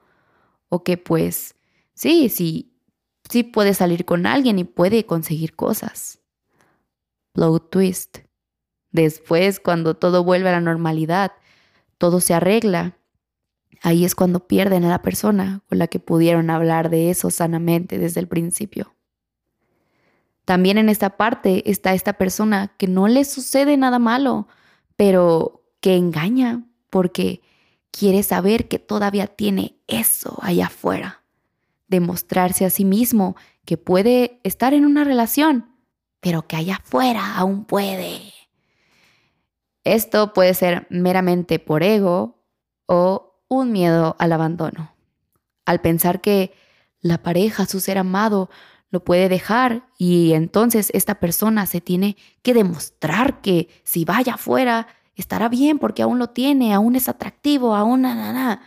o 0.68 0.84
que 0.84 0.96
pues 0.96 1.54
sí, 1.94 2.28
sí, 2.28 2.74
sí 3.28 3.42
puede 3.42 3.74
salir 3.74 4.04
con 4.04 4.26
alguien 4.26 4.58
y 4.58 4.64
puede 4.64 5.06
conseguir 5.06 5.54
cosas. 5.54 6.20
Plot 7.32 7.70
twist. 7.70 8.18
Después, 8.90 9.58
cuando 9.58 9.94
todo 9.94 10.22
vuelve 10.22 10.50
a 10.50 10.52
la 10.52 10.60
normalidad, 10.60 11.32
todo 12.02 12.20
se 12.20 12.34
arregla 12.34 12.96
Ahí 13.80 14.04
es 14.04 14.14
cuando 14.16 14.46
pierden 14.46 14.84
a 14.84 14.88
la 14.88 15.02
persona 15.02 15.62
con 15.68 15.78
la 15.78 15.86
que 15.88 15.98
pudieron 15.98 16.50
hablar 16.50 16.90
de 16.90 17.10
eso 17.10 17.30
sanamente 17.30 17.98
desde 17.98 18.20
el 18.20 18.28
principio. 18.28 18.94
También 20.44 20.78
en 20.78 20.88
esta 20.88 21.16
parte 21.16 21.68
está 21.70 21.94
esta 21.94 22.12
persona 22.14 22.74
que 22.76 22.86
no 22.86 23.08
le 23.08 23.24
sucede 23.24 23.76
nada 23.76 23.98
malo, 23.98 24.46
pero 24.96 25.64
que 25.80 25.96
engaña 25.96 26.64
porque 26.90 27.40
quiere 27.90 28.22
saber 28.22 28.68
que 28.68 28.78
todavía 28.78 29.26
tiene 29.26 29.76
eso 29.88 30.38
allá 30.42 30.66
afuera. 30.66 31.22
Demostrarse 31.88 32.64
a 32.64 32.70
sí 32.70 32.84
mismo 32.84 33.36
que 33.64 33.78
puede 33.78 34.40
estar 34.44 34.74
en 34.74 34.86
una 34.86 35.04
relación, 35.04 35.76
pero 36.20 36.46
que 36.46 36.56
allá 36.56 36.76
afuera 36.76 37.36
aún 37.36 37.64
puede. 37.64 38.31
Esto 39.84 40.32
puede 40.32 40.54
ser 40.54 40.86
meramente 40.90 41.58
por 41.58 41.82
ego 41.82 42.44
o 42.86 43.40
un 43.48 43.72
miedo 43.72 44.16
al 44.18 44.32
abandono, 44.32 44.94
al 45.64 45.80
pensar 45.80 46.20
que 46.20 46.52
la 47.00 47.22
pareja, 47.22 47.66
su 47.66 47.80
ser 47.80 47.98
amado, 47.98 48.48
lo 48.90 49.02
puede 49.02 49.28
dejar 49.28 49.88
y 49.98 50.34
entonces 50.34 50.90
esta 50.94 51.16
persona 51.16 51.66
se 51.66 51.80
tiene 51.80 52.16
que 52.42 52.54
demostrar 52.54 53.40
que 53.40 53.68
si 53.84 54.04
vaya 54.04 54.34
afuera 54.34 54.86
estará 55.14 55.48
bien 55.48 55.78
porque 55.78 56.02
aún 56.02 56.18
lo 56.18 56.28
tiene, 56.28 56.74
aún 56.74 56.94
es 56.94 57.08
atractivo, 57.08 57.74
aún 57.74 58.02
nada. 58.02 58.60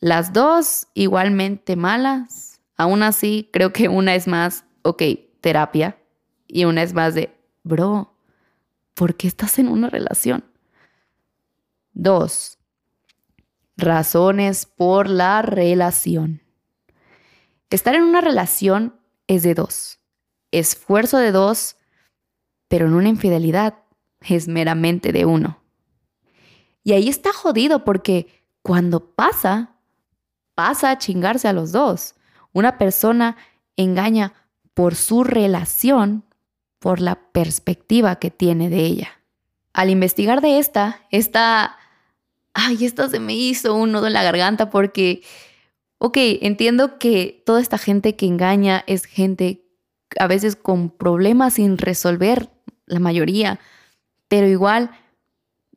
Las 0.00 0.32
dos 0.32 0.88
igualmente 0.94 1.76
malas. 1.76 2.60
Aún 2.76 3.02
así, 3.02 3.48
creo 3.52 3.72
que 3.72 3.88
una 3.88 4.14
es 4.14 4.26
más, 4.26 4.64
ok, 4.82 5.02
terapia. 5.40 5.98
Y 6.46 6.64
una 6.64 6.82
es 6.82 6.94
más 6.94 7.14
de, 7.14 7.32
bro, 7.62 8.14
¿por 8.94 9.16
qué 9.16 9.28
estás 9.28 9.58
en 9.58 9.68
una 9.68 9.88
relación? 9.88 10.44
Dos, 11.92 12.58
razones 13.76 14.66
por 14.66 15.08
la 15.08 15.42
relación. 15.42 16.42
Estar 17.70 17.94
en 17.94 18.02
una 18.02 18.20
relación 18.20 19.00
es 19.26 19.42
de 19.42 19.54
dos. 19.54 19.98
Esfuerzo 20.50 21.18
de 21.18 21.32
dos, 21.32 21.76
pero 22.68 22.86
en 22.86 22.94
una 22.94 23.08
infidelidad 23.08 23.74
es 24.20 24.48
meramente 24.48 25.12
de 25.12 25.24
uno. 25.24 25.62
Y 26.82 26.92
ahí 26.92 27.08
está 27.08 27.32
jodido 27.32 27.84
porque 27.84 28.44
cuando 28.62 29.14
pasa, 29.14 29.76
pasa 30.54 30.90
a 30.90 30.98
chingarse 30.98 31.48
a 31.48 31.52
los 31.52 31.72
dos. 31.72 32.14
Una 32.52 32.78
persona 32.78 33.36
engaña 33.76 34.34
por 34.74 34.94
su 34.94 35.24
relación, 35.24 36.24
por 36.80 37.00
la 37.00 37.14
perspectiva 37.30 38.16
que 38.16 38.30
tiene 38.30 38.68
de 38.68 38.80
ella. 38.80 39.20
Al 39.72 39.90
investigar 39.90 40.40
de 40.40 40.58
esta, 40.58 41.06
esta, 41.12 41.76
ay, 42.54 42.84
esta 42.84 43.08
se 43.08 43.20
me 43.20 43.34
hizo 43.34 43.76
un 43.76 43.92
nudo 43.92 44.08
en 44.08 44.14
la 44.14 44.24
garganta 44.24 44.70
porque, 44.70 45.22
ok, 45.98 46.16
entiendo 46.40 46.98
que 46.98 47.42
toda 47.46 47.60
esta 47.60 47.78
gente 47.78 48.16
que 48.16 48.26
engaña 48.26 48.82
es 48.88 49.04
gente 49.04 49.62
a 50.18 50.26
veces 50.26 50.56
con 50.56 50.90
problemas 50.90 51.54
sin 51.54 51.78
resolver, 51.78 52.50
la 52.86 52.98
mayoría, 52.98 53.60
pero 54.26 54.48
igual 54.48 54.90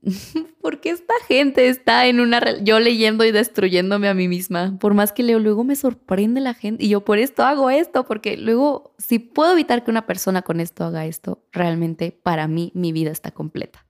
¿Por 0.62 0.82
qué 0.82 0.90
esta 0.90 1.14
gente 1.28 1.68
está 1.70 2.08
en 2.08 2.20
una... 2.20 2.60
Yo 2.60 2.80
leyendo 2.80 3.24
y 3.24 3.32
destruyéndome 3.32 4.10
a 4.10 4.14
mí 4.14 4.28
misma. 4.28 4.78
Por 4.80 4.94
más 4.94 5.14
que 5.14 5.24
leo, 5.24 5.40
luego 5.40 5.64
me 5.64 5.76
sorprende 5.76 6.42
la 6.42 6.54
gente. 6.54 6.84
Y 6.84 6.90
yo 6.90 7.06
por 7.06 7.20
esto 7.20 7.44
hago 7.44 7.70
esto, 7.70 8.06
porque 8.06 8.38
luego, 8.38 8.94
si 8.98 9.20
puedo 9.20 9.54
evitar 9.54 9.84
que 9.84 9.92
una 9.92 10.06
persona 10.06 10.42
con 10.42 10.60
esto 10.60 10.84
haga 10.84 11.06
esto, 11.06 11.44
realmente 11.52 12.12
para 12.12 12.48
mí 12.48 12.72
mi 12.76 12.92
vida 12.92 13.12
está 13.12 13.32
completa. 13.32 13.86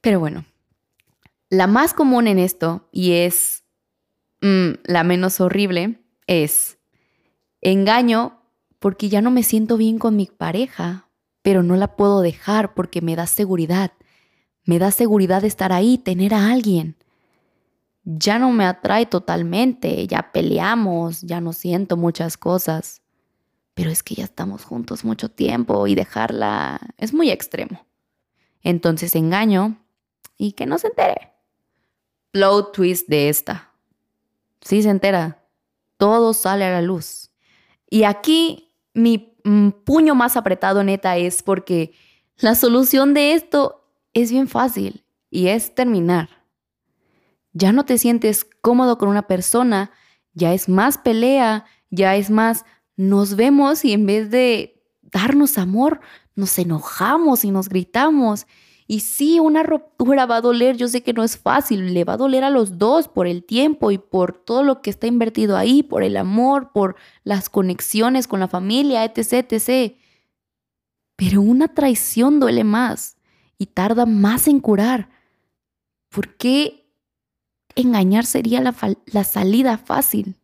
Pero 0.00 0.20
bueno, 0.20 0.44
la 1.50 1.66
más 1.66 1.94
común 1.94 2.26
en 2.26 2.38
esto, 2.38 2.88
y 2.90 3.12
es 3.12 3.64
mm, 4.40 4.70
la 4.84 5.04
menos 5.04 5.40
horrible, 5.40 6.00
es 6.26 6.78
engaño 7.60 8.42
porque 8.78 9.08
ya 9.08 9.20
no 9.20 9.30
me 9.30 9.42
siento 9.42 9.76
bien 9.76 9.98
con 9.98 10.16
mi 10.16 10.26
pareja, 10.26 11.08
pero 11.42 11.62
no 11.62 11.76
la 11.76 11.96
puedo 11.96 12.20
dejar 12.20 12.74
porque 12.74 13.00
me 13.00 13.16
da 13.16 13.26
seguridad 13.26 13.92
me 14.66 14.78
da 14.78 14.90
seguridad 14.90 15.44
estar 15.44 15.72
ahí, 15.72 15.96
tener 15.96 16.34
a 16.34 16.50
alguien. 16.50 16.96
Ya 18.04 18.38
no 18.38 18.50
me 18.50 18.66
atrae 18.66 19.06
totalmente, 19.06 20.06
ya 20.06 20.32
peleamos, 20.32 21.22
ya 21.22 21.40
no 21.40 21.52
siento 21.52 21.96
muchas 21.96 22.36
cosas. 22.36 23.00
Pero 23.74 23.90
es 23.90 24.02
que 24.02 24.16
ya 24.16 24.24
estamos 24.24 24.64
juntos 24.64 25.04
mucho 25.04 25.28
tiempo 25.28 25.86
y 25.86 25.94
dejarla 25.94 26.80
es 26.98 27.14
muy 27.14 27.30
extremo. 27.30 27.86
Entonces 28.62 29.14
engaño 29.14 29.76
y 30.36 30.52
que 30.52 30.66
no 30.66 30.78
se 30.78 30.88
entere. 30.88 31.32
Low 32.32 32.72
twist 32.72 33.08
de 33.08 33.28
esta. 33.28 33.72
Sí 34.60 34.82
se 34.82 34.90
entera. 34.90 35.44
Todo 35.96 36.34
sale 36.34 36.64
a 36.64 36.70
la 36.70 36.82
luz. 36.82 37.30
Y 37.88 38.02
aquí 38.02 38.72
mi 38.94 39.36
mm, 39.44 39.70
puño 39.84 40.16
más 40.16 40.36
apretado, 40.36 40.82
neta, 40.82 41.16
es 41.16 41.42
porque 41.42 41.92
la 42.38 42.54
solución 42.56 43.14
de 43.14 43.34
esto 43.34 43.85
es 44.22 44.30
bien 44.30 44.48
fácil 44.48 45.04
y 45.30 45.48
es 45.48 45.74
terminar. 45.74 46.30
Ya 47.52 47.72
no 47.72 47.84
te 47.84 47.98
sientes 47.98 48.46
cómodo 48.62 48.96
con 48.96 49.10
una 49.10 49.26
persona, 49.26 49.90
ya 50.32 50.54
es 50.54 50.70
más 50.70 50.96
pelea, 50.96 51.66
ya 51.90 52.16
es 52.16 52.30
más 52.30 52.64
nos 52.96 53.36
vemos 53.36 53.84
y 53.84 53.92
en 53.92 54.06
vez 54.06 54.30
de 54.30 54.82
darnos 55.02 55.58
amor, 55.58 56.00
nos 56.34 56.58
enojamos 56.58 57.44
y 57.44 57.50
nos 57.50 57.68
gritamos. 57.68 58.46
Y 58.86 59.00
sí, 59.00 59.38
una 59.38 59.62
ruptura 59.62 60.24
va 60.24 60.36
a 60.36 60.40
doler, 60.40 60.78
yo 60.78 60.88
sé 60.88 61.02
que 61.02 61.12
no 61.12 61.22
es 61.22 61.36
fácil, 61.36 61.92
le 61.92 62.04
va 62.04 62.14
a 62.14 62.18
doler 62.18 62.42
a 62.42 62.50
los 62.50 62.78
dos 62.78 63.08
por 63.08 63.26
el 63.26 63.44
tiempo 63.44 63.90
y 63.90 63.98
por 63.98 64.32
todo 64.32 64.62
lo 64.62 64.80
que 64.80 64.88
está 64.88 65.06
invertido 65.06 65.58
ahí, 65.58 65.82
por 65.82 66.02
el 66.02 66.16
amor, 66.16 66.72
por 66.72 66.96
las 67.22 67.50
conexiones 67.50 68.28
con 68.28 68.40
la 68.40 68.48
familia, 68.48 69.04
etc., 69.04 69.52
etc. 69.52 69.94
Pero 71.16 71.42
una 71.42 71.68
traición 71.68 72.40
duele 72.40 72.64
más 72.64 73.15
y 73.58 73.66
tarda 73.66 74.06
más 74.06 74.48
en 74.48 74.60
curar. 74.60 75.08
¿Por 76.08 76.36
qué 76.36 76.90
engañar 77.74 78.26
sería 78.26 78.60
la, 78.60 78.74
la 79.06 79.24
salida 79.24 79.78
fácil? 79.78 80.36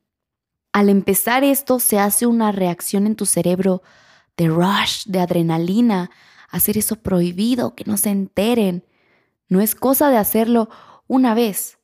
Al 0.72 0.88
empezar 0.88 1.44
esto 1.44 1.78
se 1.78 1.98
hace 1.98 2.26
una 2.26 2.52
reacción 2.52 3.06
en 3.06 3.16
tu 3.16 3.26
cerebro 3.26 3.82
de 4.36 4.48
rush, 4.48 5.04
de 5.06 5.20
adrenalina, 5.20 6.10
hacer 6.48 6.78
eso 6.78 6.96
prohibido, 6.96 7.74
que 7.74 7.84
no 7.84 7.96
se 7.96 8.10
enteren. 8.10 8.84
No 9.48 9.60
es 9.60 9.74
cosa 9.74 10.10
de 10.10 10.16
hacerlo 10.16 10.70
una 11.06 11.34
vez, 11.34 11.78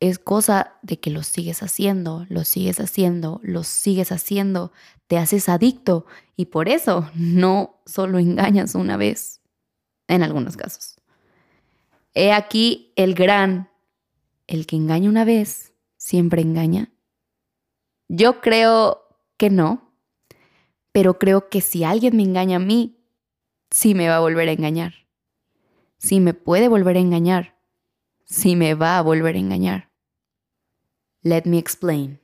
es 0.00 0.18
cosa 0.18 0.78
de 0.82 1.00
que 1.00 1.10
lo 1.10 1.22
sigues 1.22 1.62
haciendo, 1.62 2.26
lo 2.28 2.44
sigues 2.44 2.78
haciendo, 2.78 3.40
lo 3.42 3.64
sigues 3.64 4.12
haciendo, 4.12 4.72
te 5.08 5.18
haces 5.18 5.48
adicto 5.48 6.06
y 6.36 6.46
por 6.46 6.68
eso 6.68 7.10
no 7.14 7.80
solo 7.86 8.18
engañas 8.18 8.74
una 8.74 8.96
vez, 8.96 9.37
en 10.08 10.22
algunos 10.22 10.56
casos. 10.56 11.00
He 12.14 12.32
aquí 12.32 12.92
el 12.96 13.14
gran, 13.14 13.70
el 14.46 14.66
que 14.66 14.76
engaña 14.76 15.08
una 15.08 15.24
vez, 15.24 15.74
siempre 15.96 16.42
engaña. 16.42 16.90
Yo 18.08 18.40
creo 18.40 19.04
que 19.36 19.50
no, 19.50 19.92
pero 20.90 21.18
creo 21.18 21.48
que 21.48 21.60
si 21.60 21.84
alguien 21.84 22.16
me 22.16 22.22
engaña 22.22 22.56
a 22.56 22.60
mí, 22.60 23.04
sí 23.70 23.94
me 23.94 24.08
va 24.08 24.16
a 24.16 24.20
volver 24.20 24.48
a 24.48 24.52
engañar. 24.52 24.94
Sí 25.98 26.20
me 26.20 26.34
puede 26.34 26.68
volver 26.68 26.96
a 26.96 27.00
engañar. 27.00 27.56
Sí 28.24 28.56
me 28.56 28.74
va 28.74 28.98
a 28.98 29.02
volver 29.02 29.36
a 29.36 29.38
engañar. 29.38 29.90
Let 31.22 31.42
me 31.44 31.58
explain. 31.58 32.20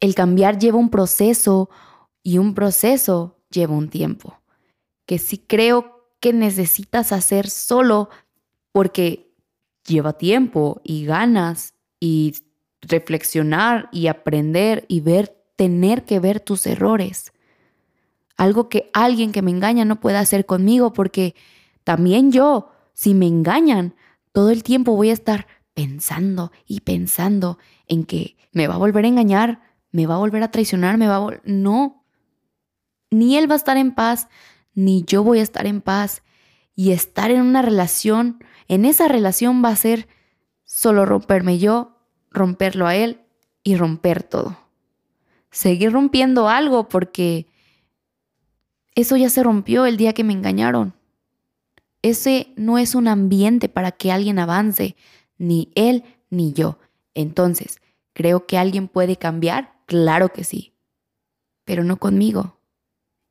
El 0.00 0.14
cambiar 0.14 0.58
lleva 0.58 0.78
un 0.78 0.90
proceso 0.90 1.70
y 2.22 2.38
un 2.38 2.54
proceso 2.54 3.38
lleva 3.50 3.74
un 3.74 3.90
tiempo. 3.90 4.40
Que 5.06 5.18
sí 5.18 5.38
creo 5.38 5.99
que 6.20 6.32
necesitas 6.32 7.12
hacer 7.12 7.48
solo 7.48 8.10
porque 8.72 9.32
lleva 9.86 10.12
tiempo 10.12 10.80
y 10.84 11.04
ganas 11.04 11.74
y 11.98 12.34
reflexionar 12.82 13.88
y 13.92 14.06
aprender 14.06 14.84
y 14.88 15.00
ver, 15.00 15.36
tener 15.56 16.04
que 16.04 16.20
ver 16.20 16.40
tus 16.40 16.66
errores. 16.66 17.32
Algo 18.36 18.68
que 18.68 18.90
alguien 18.92 19.32
que 19.32 19.42
me 19.42 19.50
engaña 19.50 19.84
no 19.84 20.00
puede 20.00 20.16
hacer 20.16 20.46
conmigo 20.46 20.92
porque 20.92 21.34
también 21.84 22.32
yo, 22.32 22.70
si 22.92 23.14
me 23.14 23.26
engañan, 23.26 23.94
todo 24.32 24.50
el 24.50 24.62
tiempo 24.62 24.96
voy 24.96 25.10
a 25.10 25.14
estar 25.14 25.46
pensando 25.74 26.52
y 26.66 26.80
pensando 26.80 27.58
en 27.86 28.04
que 28.04 28.36
me 28.52 28.66
va 28.66 28.74
a 28.74 28.78
volver 28.78 29.04
a 29.04 29.08
engañar, 29.08 29.62
me 29.90 30.06
va 30.06 30.14
a 30.14 30.18
volver 30.18 30.42
a 30.42 30.50
traicionar, 30.50 30.96
me 30.98 31.08
va 31.08 31.16
a... 31.16 31.40
No, 31.44 32.04
ni 33.10 33.36
él 33.36 33.50
va 33.50 33.54
a 33.54 33.56
estar 33.56 33.76
en 33.76 33.94
paz, 33.94 34.28
ni 34.74 35.04
yo 35.04 35.22
voy 35.22 35.40
a 35.40 35.42
estar 35.42 35.66
en 35.66 35.80
paz. 35.80 36.22
Y 36.74 36.92
estar 36.92 37.30
en 37.30 37.42
una 37.42 37.60
relación, 37.60 38.42
en 38.66 38.84
esa 38.84 39.06
relación 39.06 39.62
va 39.62 39.68
a 39.68 39.76
ser 39.76 40.08
solo 40.64 41.04
romperme 41.04 41.58
yo, 41.58 41.98
romperlo 42.30 42.86
a 42.86 42.94
él 42.94 43.20
y 43.62 43.76
romper 43.76 44.22
todo. 44.22 44.56
Seguir 45.50 45.92
rompiendo 45.92 46.48
algo 46.48 46.88
porque 46.88 47.48
eso 48.94 49.16
ya 49.16 49.28
se 49.28 49.42
rompió 49.42 49.84
el 49.84 49.96
día 49.96 50.14
que 50.14 50.24
me 50.24 50.32
engañaron. 50.32 50.94
Ese 52.02 52.52
no 52.56 52.78
es 52.78 52.94
un 52.94 53.08
ambiente 53.08 53.68
para 53.68 53.92
que 53.92 54.10
alguien 54.10 54.38
avance, 54.38 54.96
ni 55.36 55.70
él 55.74 56.04
ni 56.30 56.52
yo. 56.52 56.78
Entonces, 57.14 57.82
¿creo 58.14 58.46
que 58.46 58.56
alguien 58.56 58.88
puede 58.88 59.16
cambiar? 59.16 59.74
Claro 59.84 60.32
que 60.32 60.44
sí, 60.44 60.72
pero 61.64 61.84
no 61.84 61.98
conmigo 61.98 62.58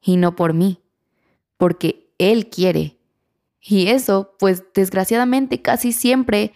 y 0.02 0.18
no 0.18 0.36
por 0.36 0.54
mí 0.54 0.82
porque 1.60 2.10
Él 2.18 2.50
quiere. 2.50 2.98
Y 3.60 3.88
eso, 3.88 4.34
pues 4.40 4.64
desgraciadamente 4.74 5.62
casi 5.62 5.92
siempre 5.92 6.54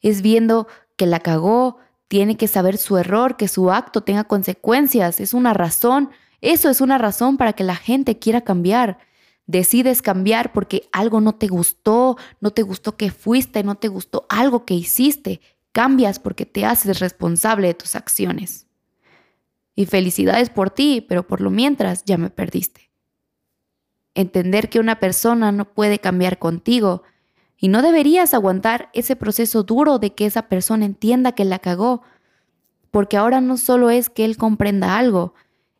es 0.00 0.22
viendo 0.22 0.66
que 0.96 1.04
la 1.04 1.20
cagó, 1.20 1.76
tiene 2.08 2.38
que 2.38 2.48
saber 2.48 2.78
su 2.78 2.96
error, 2.96 3.36
que 3.36 3.46
su 3.46 3.70
acto 3.70 4.00
tenga 4.00 4.24
consecuencias, 4.24 5.20
es 5.20 5.34
una 5.34 5.52
razón, 5.52 6.08
eso 6.40 6.70
es 6.70 6.80
una 6.80 6.96
razón 6.96 7.36
para 7.36 7.52
que 7.52 7.62
la 7.62 7.76
gente 7.76 8.18
quiera 8.18 8.40
cambiar. 8.40 8.98
Decides 9.46 10.00
cambiar 10.00 10.52
porque 10.54 10.88
algo 10.92 11.20
no 11.20 11.34
te 11.34 11.48
gustó, 11.48 12.16
no 12.40 12.50
te 12.50 12.62
gustó 12.62 12.96
que 12.96 13.10
fuiste, 13.10 13.62
no 13.62 13.74
te 13.74 13.88
gustó 13.88 14.24
algo 14.30 14.64
que 14.64 14.74
hiciste. 14.74 15.42
Cambias 15.72 16.18
porque 16.18 16.46
te 16.46 16.64
haces 16.64 17.00
responsable 17.00 17.66
de 17.66 17.74
tus 17.74 17.94
acciones. 17.96 18.66
Y 19.74 19.84
felicidades 19.84 20.48
por 20.48 20.70
ti, 20.70 21.04
pero 21.06 21.26
por 21.26 21.42
lo 21.42 21.50
mientras 21.50 22.04
ya 22.06 22.16
me 22.16 22.30
perdiste. 22.30 22.87
Entender 24.18 24.68
que 24.68 24.80
una 24.80 24.98
persona 24.98 25.52
no 25.52 25.64
puede 25.64 26.00
cambiar 26.00 26.40
contigo 26.40 27.04
Y 27.56 27.68
no 27.68 27.82
deberías 27.82 28.34
aguantar 28.34 28.90
ese 28.92 29.14
proceso 29.14 29.62
duro 29.62 30.00
de 30.00 30.12
que 30.12 30.26
esa 30.26 30.48
persona 30.48 30.84
entienda 30.84 31.32
que 31.32 31.44
la 31.44 31.60
cagó, 31.60 32.02
porque 32.90 33.16
ahora 33.16 33.40
no 33.40 33.56
solo 33.56 33.90
es 33.90 34.10
que 34.10 34.24
él 34.24 34.36
comprenda 34.36 34.98
algo, 34.98 35.34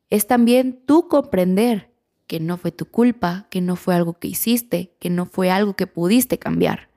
es 0.09 0.29
también 0.29 0.81
tú 0.87 1.09
comprender 1.09 1.93
que 2.29 2.39
no 2.39 2.59
fue 2.59 2.71
tu 2.71 2.87
culpa, 2.87 3.49
que 3.51 3.61
no 3.61 3.75
fue 3.75 3.97
algo 3.97 4.15
que 4.21 4.29
hiciste, 4.29 4.95
que 5.01 5.11
no 5.11 5.27
fue 5.27 5.51
algo 5.51 5.75
que 5.75 5.89
pudiste 5.89 6.39
cambiar, 6.39 6.91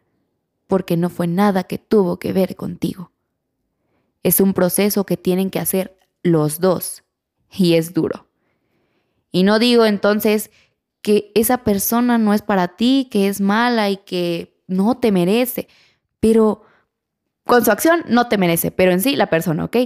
porque 0.67 0.95
no 0.95 1.09
fue 1.09 1.25
nada 1.25 1.63
que 1.63 1.79
tuvo 1.79 2.19
que 2.19 2.33
ver 2.33 2.55
contigo. 2.55 3.11
Es 4.21 4.41
un 4.41 4.53
proceso 4.53 5.07
que 5.07 5.17
tienen 5.17 5.49
que 5.49 5.59
hacer 5.59 5.97
los 6.21 6.59
dos 6.59 7.03
y 7.51 7.73
es 7.73 7.95
duro. 7.95 8.27
Y 9.31 9.41
no 9.41 9.57
digo 9.57 9.85
entonces 9.85 10.51
que 11.01 11.31
esa 11.35 11.59
persona 11.59 12.17
no 12.17 12.33
es 12.33 12.41
para 12.41 12.69
ti, 12.69 13.07
que 13.11 13.27
es 13.27 13.41
mala 13.41 13.89
y 13.89 13.97
que 13.97 14.61
no 14.67 14.97
te 14.97 15.11
merece, 15.11 15.67
pero 16.19 16.63
con 17.45 17.65
su 17.65 17.71
acción 17.71 18.03
no 18.07 18.27
te 18.27 18.37
merece, 18.37 18.71
pero 18.71 18.91
en 18.91 19.01
sí 19.01 19.15
la 19.15 19.29
persona, 19.29 19.65
¿ok? 19.65 19.77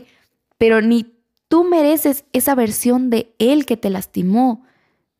Pero 0.57 0.81
ni 0.81 1.15
tú 1.47 1.63
mereces 1.63 2.25
esa 2.33 2.55
versión 2.55 3.09
de 3.09 3.33
él 3.39 3.65
que 3.65 3.77
te 3.77 3.89
lastimó, 3.89 4.65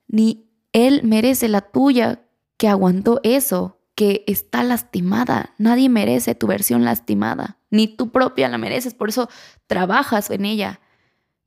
ni 0.07 0.49
él 0.73 1.01
merece 1.03 1.47
la 1.47 1.61
tuya 1.61 2.21
que 2.57 2.67
aguantó 2.67 3.19
eso, 3.23 3.79
que 3.95 4.23
está 4.27 4.63
lastimada. 4.63 5.53
Nadie 5.57 5.89
merece 5.89 6.35
tu 6.35 6.47
versión 6.47 6.83
lastimada, 6.83 7.57
ni 7.69 7.87
tú 7.87 8.11
propia 8.11 8.49
la 8.49 8.57
mereces, 8.57 8.93
por 8.93 9.09
eso 9.09 9.29
trabajas 9.67 10.29
en 10.29 10.45
ella. 10.45 10.81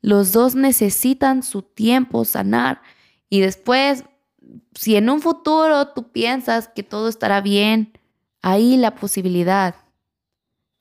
Los 0.01 0.33
dos 0.33 0.55
necesitan 0.55 1.43
su 1.43 1.63
tiempo 1.63 2.25
sanar 2.25 2.81
y 3.29 3.41
después, 3.41 4.05
si 4.75 4.97
en 4.97 5.11
un 5.11 5.21
futuro 5.21 5.89
tú 5.89 6.11
piensas 6.11 6.69
que 6.69 6.83
todo 6.83 7.09
estará 7.09 7.41
bien, 7.41 7.93
ahí 8.43 8.77
la 8.77 8.95
posibilidad. 8.95 9.75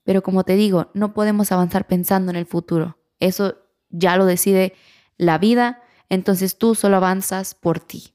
Pero 0.04 0.22
como 0.22 0.44
te 0.44 0.54
digo, 0.54 0.90
no 0.94 1.12
podemos 1.12 1.52
avanzar 1.52 1.86
pensando 1.86 2.30
en 2.30 2.36
el 2.36 2.46
futuro. 2.46 2.98
Eso 3.20 3.56
ya 3.90 4.16
lo 4.16 4.26
decide 4.26 4.74
la 5.16 5.38
vida, 5.38 5.82
entonces 6.08 6.56
tú 6.56 6.74
solo 6.74 6.96
avanzas 6.96 7.54
por 7.54 7.80
ti. 7.80 8.14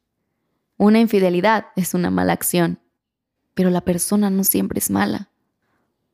Una 0.77 0.99
infidelidad 0.99 1.67
es 1.75 1.93
una 1.93 2.09
mala 2.09 2.33
acción, 2.33 2.79
pero 3.53 3.69
la 3.69 3.81
persona 3.81 4.29
no 4.29 4.43
siempre 4.43 4.79
es 4.79 4.89
mala. 4.89 5.29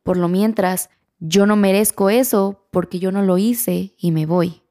Por 0.03 0.17
lo 0.17 0.27
mientras, 0.27 0.89
yo 1.19 1.45
no 1.45 1.55
merezco 1.55 2.09
eso 2.09 2.67
porque 2.71 2.99
yo 2.99 3.11
no 3.11 3.21
lo 3.21 3.37
hice 3.37 3.95
y 3.97 4.11
me 4.11 4.25
voy 4.25 4.63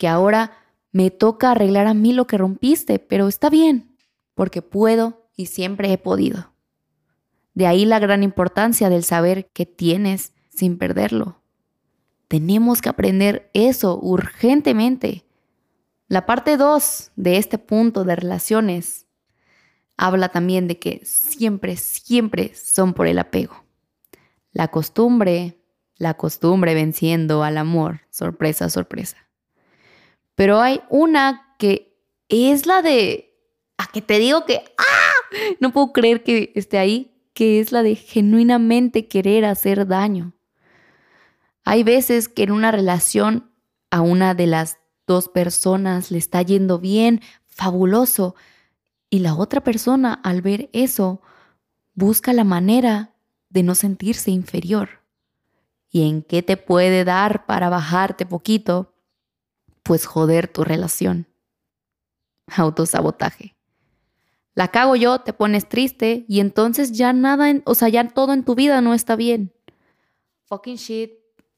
que 0.00 0.08
ahora 0.08 0.52
me 0.92 1.10
toca 1.10 1.52
arreglar 1.52 1.86
a 1.86 1.94
mí 1.94 2.12
lo 2.12 2.26
que 2.26 2.38
rompiste, 2.38 2.98
pero 2.98 3.28
está 3.28 3.50
bien, 3.50 3.96
porque 4.34 4.62
puedo 4.62 5.30
y 5.36 5.46
siempre 5.46 5.92
he 5.92 5.98
podido. 5.98 6.52
De 7.54 7.66
ahí 7.66 7.84
la 7.84 7.98
gran 7.98 8.22
importancia 8.22 8.88
del 8.88 9.04
saber 9.04 9.50
que 9.52 9.66
tienes 9.66 10.32
sin 10.48 10.78
perderlo. 10.78 11.42
Tenemos 12.28 12.80
que 12.80 12.88
aprender 12.88 13.50
eso 13.54 13.98
urgentemente. 14.00 15.26
La 16.08 16.26
parte 16.26 16.56
2 16.56 17.12
de 17.16 17.36
este 17.36 17.58
punto 17.58 18.04
de 18.04 18.16
relaciones 18.16 19.06
habla 19.96 20.28
también 20.30 20.66
de 20.66 20.78
que 20.78 21.02
siempre, 21.04 21.76
siempre 21.76 22.52
son 22.54 22.94
por 22.94 23.06
el 23.06 23.18
apego. 23.18 23.64
La 24.52 24.68
costumbre, 24.68 25.60
la 25.96 26.14
costumbre 26.14 26.74
venciendo 26.74 27.44
al 27.44 27.58
amor, 27.58 28.00
sorpresa, 28.10 28.70
sorpresa. 28.70 29.29
Pero 30.40 30.62
hay 30.62 30.80
una 30.88 31.54
que 31.58 31.98
es 32.30 32.64
la 32.64 32.80
de, 32.80 33.36
a 33.76 33.88
que 33.88 34.00
te 34.00 34.18
digo 34.18 34.46
que, 34.46 34.62
¡ah! 34.78 35.36
No 35.60 35.70
puedo 35.70 35.92
creer 35.92 36.22
que 36.22 36.50
esté 36.54 36.78
ahí, 36.78 37.12
que 37.34 37.60
es 37.60 37.72
la 37.72 37.82
de 37.82 37.94
genuinamente 37.94 39.06
querer 39.06 39.44
hacer 39.44 39.86
daño. 39.86 40.32
Hay 41.62 41.82
veces 41.82 42.30
que 42.30 42.44
en 42.44 42.52
una 42.52 42.70
relación 42.72 43.52
a 43.90 44.00
una 44.00 44.32
de 44.32 44.46
las 44.46 44.78
dos 45.06 45.28
personas 45.28 46.10
le 46.10 46.16
está 46.16 46.40
yendo 46.40 46.78
bien, 46.78 47.20
fabuloso, 47.46 48.34
y 49.10 49.18
la 49.18 49.34
otra 49.34 49.62
persona 49.62 50.14
al 50.24 50.40
ver 50.40 50.70
eso 50.72 51.20
busca 51.92 52.32
la 52.32 52.44
manera 52.44 53.12
de 53.50 53.62
no 53.62 53.74
sentirse 53.74 54.30
inferior. 54.30 55.02
¿Y 55.90 56.08
en 56.08 56.22
qué 56.22 56.42
te 56.42 56.56
puede 56.56 57.04
dar 57.04 57.44
para 57.44 57.68
bajarte 57.68 58.24
poquito? 58.24 58.89
Pues 59.82 60.06
joder 60.06 60.48
tu 60.48 60.64
relación. 60.64 61.26
Autosabotaje. 62.46 63.56
La 64.54 64.68
cago 64.68 64.96
yo, 64.96 65.20
te 65.20 65.32
pones 65.32 65.68
triste 65.68 66.24
y 66.28 66.40
entonces 66.40 66.92
ya 66.92 67.12
nada, 67.12 67.52
o 67.64 67.74
sea, 67.74 67.88
ya 67.88 68.06
todo 68.08 68.32
en 68.32 68.44
tu 68.44 68.54
vida 68.54 68.80
no 68.80 68.94
está 68.94 69.16
bien. 69.16 69.52
Fucking 70.44 70.76
shit. 70.76 71.12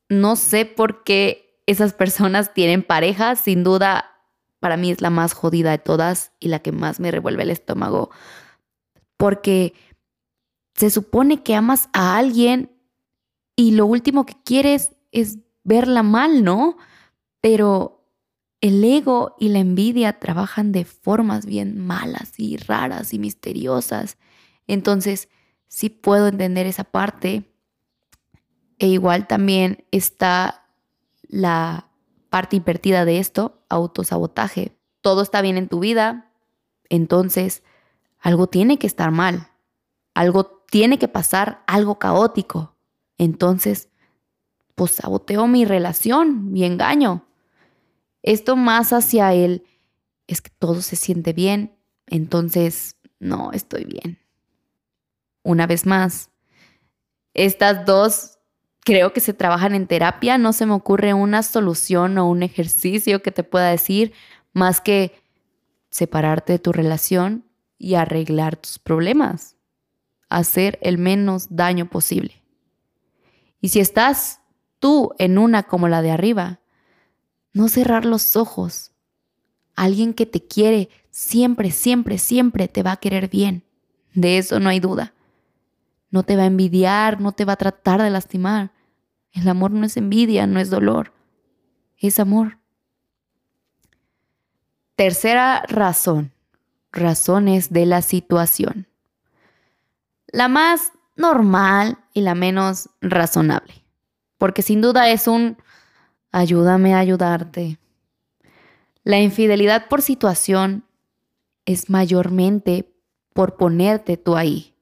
No 0.09 0.37
sé 0.37 0.67
por 0.67 1.03
qué 1.05 1.63
esas 1.67 1.95
personas 1.95 2.53
tienen 2.53 2.83
pareja, 2.83 3.35
sin 3.37 3.65
duda 3.65 4.13
para 4.61 4.77
mí 4.77 4.93
es 4.93 5.01
la 5.01 5.11
más 5.11 5.33
jodida 5.33 5.73
de 5.73 5.79
todas 5.79 6.31
y 6.39 6.49
la 6.49 6.61
que 6.61 6.71
más 6.71 7.01
me 7.01 7.11
revuelve 7.11 7.43
el 7.43 7.51
estómago. 7.51 8.11
Porque 9.17 9.75
se 10.75 10.91
supone 10.91 11.43
que 11.43 11.57
amas 11.57 11.89
a 11.93 12.17
alguien 12.17 12.71
y 13.57 13.73
lo 13.73 13.87
último 13.87 14.25
que 14.25 14.37
quieres 14.45 14.93
es 15.11 15.39
verla 15.65 16.03
mal, 16.03 16.45
¿no? 16.45 16.77
Pero 17.41 18.02
el 18.63 18.83
ego 18.85 19.35
y 19.41 19.49
la 19.49 19.59
envidia 19.59 20.21
trabajan 20.21 20.71
de 20.71 20.85
formas 20.85 21.45
bien 21.45 21.79
malas 21.85 22.35
y 22.39 22.57
raras 22.57 23.13
y 23.13 23.19
misteriosas. 23.19 24.17
Entonces, 24.69 25.29
sí 25.67 25.91
puedo 25.91 26.29
entender 26.29 26.67
esa 26.67 26.85
parte. 26.85 27.53
E 28.79 28.87
igual 28.87 29.27
también 29.27 29.85
está 29.91 30.69
la 31.23 31.89
parte 32.31 32.57
invertida 32.57 33.05
de 33.05 33.19
esto, 33.19 33.65
autosabotaje. 33.69 34.79
Todo 35.01 35.23
está 35.23 35.43
bien 35.43 35.59
en 35.59 35.69
tu 35.69 35.81
vida, 35.81 36.31
entonces 36.89 37.65
algo 38.21 38.47
tiene 38.47 38.79
que 38.79 38.87
estar 38.87 39.11
mal. 39.11 39.49
Algo 40.15 40.47
tiene 40.71 41.01
que 41.01 41.09
pasar, 41.09 41.65
algo 41.67 41.99
caótico. 41.99 42.77
Entonces, 43.19 43.89
pues 44.77 44.93
saboteo 44.93 45.49
mi 45.49 45.65
relación, 45.65 46.53
mi 46.53 46.65
engaño. 46.65 47.27
Esto 48.23 48.57
más 48.57 48.93
hacia 48.93 49.35
él 49.35 49.65
es 50.27 50.41
que 50.41 50.51
todo 50.59 50.81
se 50.81 50.97
siente 50.97 51.33
bien, 51.33 51.77
entonces 52.07 52.97
no 53.19 53.53
estoy 53.53 53.85
bien. 53.85 54.19
Una 55.43 55.67
vez 55.67 55.87
más, 55.87 56.31
estas 57.35 57.85
dos 57.85 58.39
creo 58.85 59.13
que 59.13 59.21
se 59.21 59.35
trabajan 59.35 59.75
en 59.75 59.87
terapia, 59.87 60.39
no 60.39 60.53
se 60.53 60.67
me 60.67 60.75
ocurre 60.75 61.15
una 61.15 61.43
solución 61.43 62.19
o 62.19 62.29
un 62.29 62.43
ejercicio 62.43 63.23
que 63.23 63.33
te 63.33 63.45
pueda 63.45 63.71
decir 63.71 64.13
más 64.53 64.81
que 64.81 65.13
separarte 65.91 66.55
de 66.55 66.59
tu 66.59 66.73
relación 66.73 67.45
y 67.79 67.95
arreglar 67.95 68.57
tus 68.57 68.79
problemas, 68.79 69.57
hacer 70.29 70.79
el 70.83 70.99
menos 70.99 71.49
daño 71.51 71.89
posible. 71.89 72.43
Y 73.61 73.69
si 73.69 73.81
estás 73.81 74.41
tú 74.79 75.15
en 75.19 75.39
una 75.39 75.65
como 75.65 75.89
la 75.89 76.03
de 76.03 76.11
arriba, 76.11 76.62
no 77.53 77.69
cerrar 77.69 78.05
los 78.05 78.37
ojos. 78.37 78.93
Alguien 79.75 80.15
que 80.15 80.27
te 80.27 80.47
quiere 80.47 80.89
siempre, 81.11 81.71
siempre, 81.71 82.19
siempre 82.19 82.69
te 82.69 82.83
va 82.83 82.93
a 82.93 82.97
querer 82.97 83.29
bien. 83.29 83.65
De 84.15 84.39
eso 84.39 84.61
no 84.61 84.69
hay 84.69 84.81
duda. 84.81 85.15
No 86.11 86.23
te 86.23 86.37
va 86.37 86.43
a 86.43 86.47
envidiar, 86.47 87.21
no 87.21 87.33
te 87.33 87.45
va 87.45 87.55
a 87.55 87.57
tratar 87.57 88.03
de 88.03 88.11
lastimar. 88.11 88.73
El 89.33 89.49
amor 89.49 89.71
no 89.71 89.87
es 89.87 89.97
envidia, 89.97 90.47
no 90.47 90.61
es 90.61 90.69
dolor, 90.69 91.13
es 91.97 92.21
amor. 92.21 92.59
Tercera 94.95 95.65
razón, 95.69 96.33
razones 96.93 97.73
de 97.73 97.87
la 97.87 98.03
situación. 98.03 98.87
La 100.27 100.49
más 100.49 100.93
normal 101.17 101.99
y 102.13 102.21
la 102.21 102.35
menos 102.35 102.91
razonable, 103.01 103.85
porque 104.37 104.61
sin 104.61 104.83
duda 104.83 105.09
es 105.09 105.27
un 105.27 105.57
ayúdame 106.33 106.95
a 106.95 106.99
ayudarte. 106.99 107.79
La 109.05 109.21
infidelidad 109.21 109.89
por 109.89 110.03
situación 110.03 110.85
es 111.67 111.91
mayormente 111.91 112.93
por 113.35 113.57
ponerte 113.57 114.17
tú 114.17 114.37
ahí. 114.37 114.75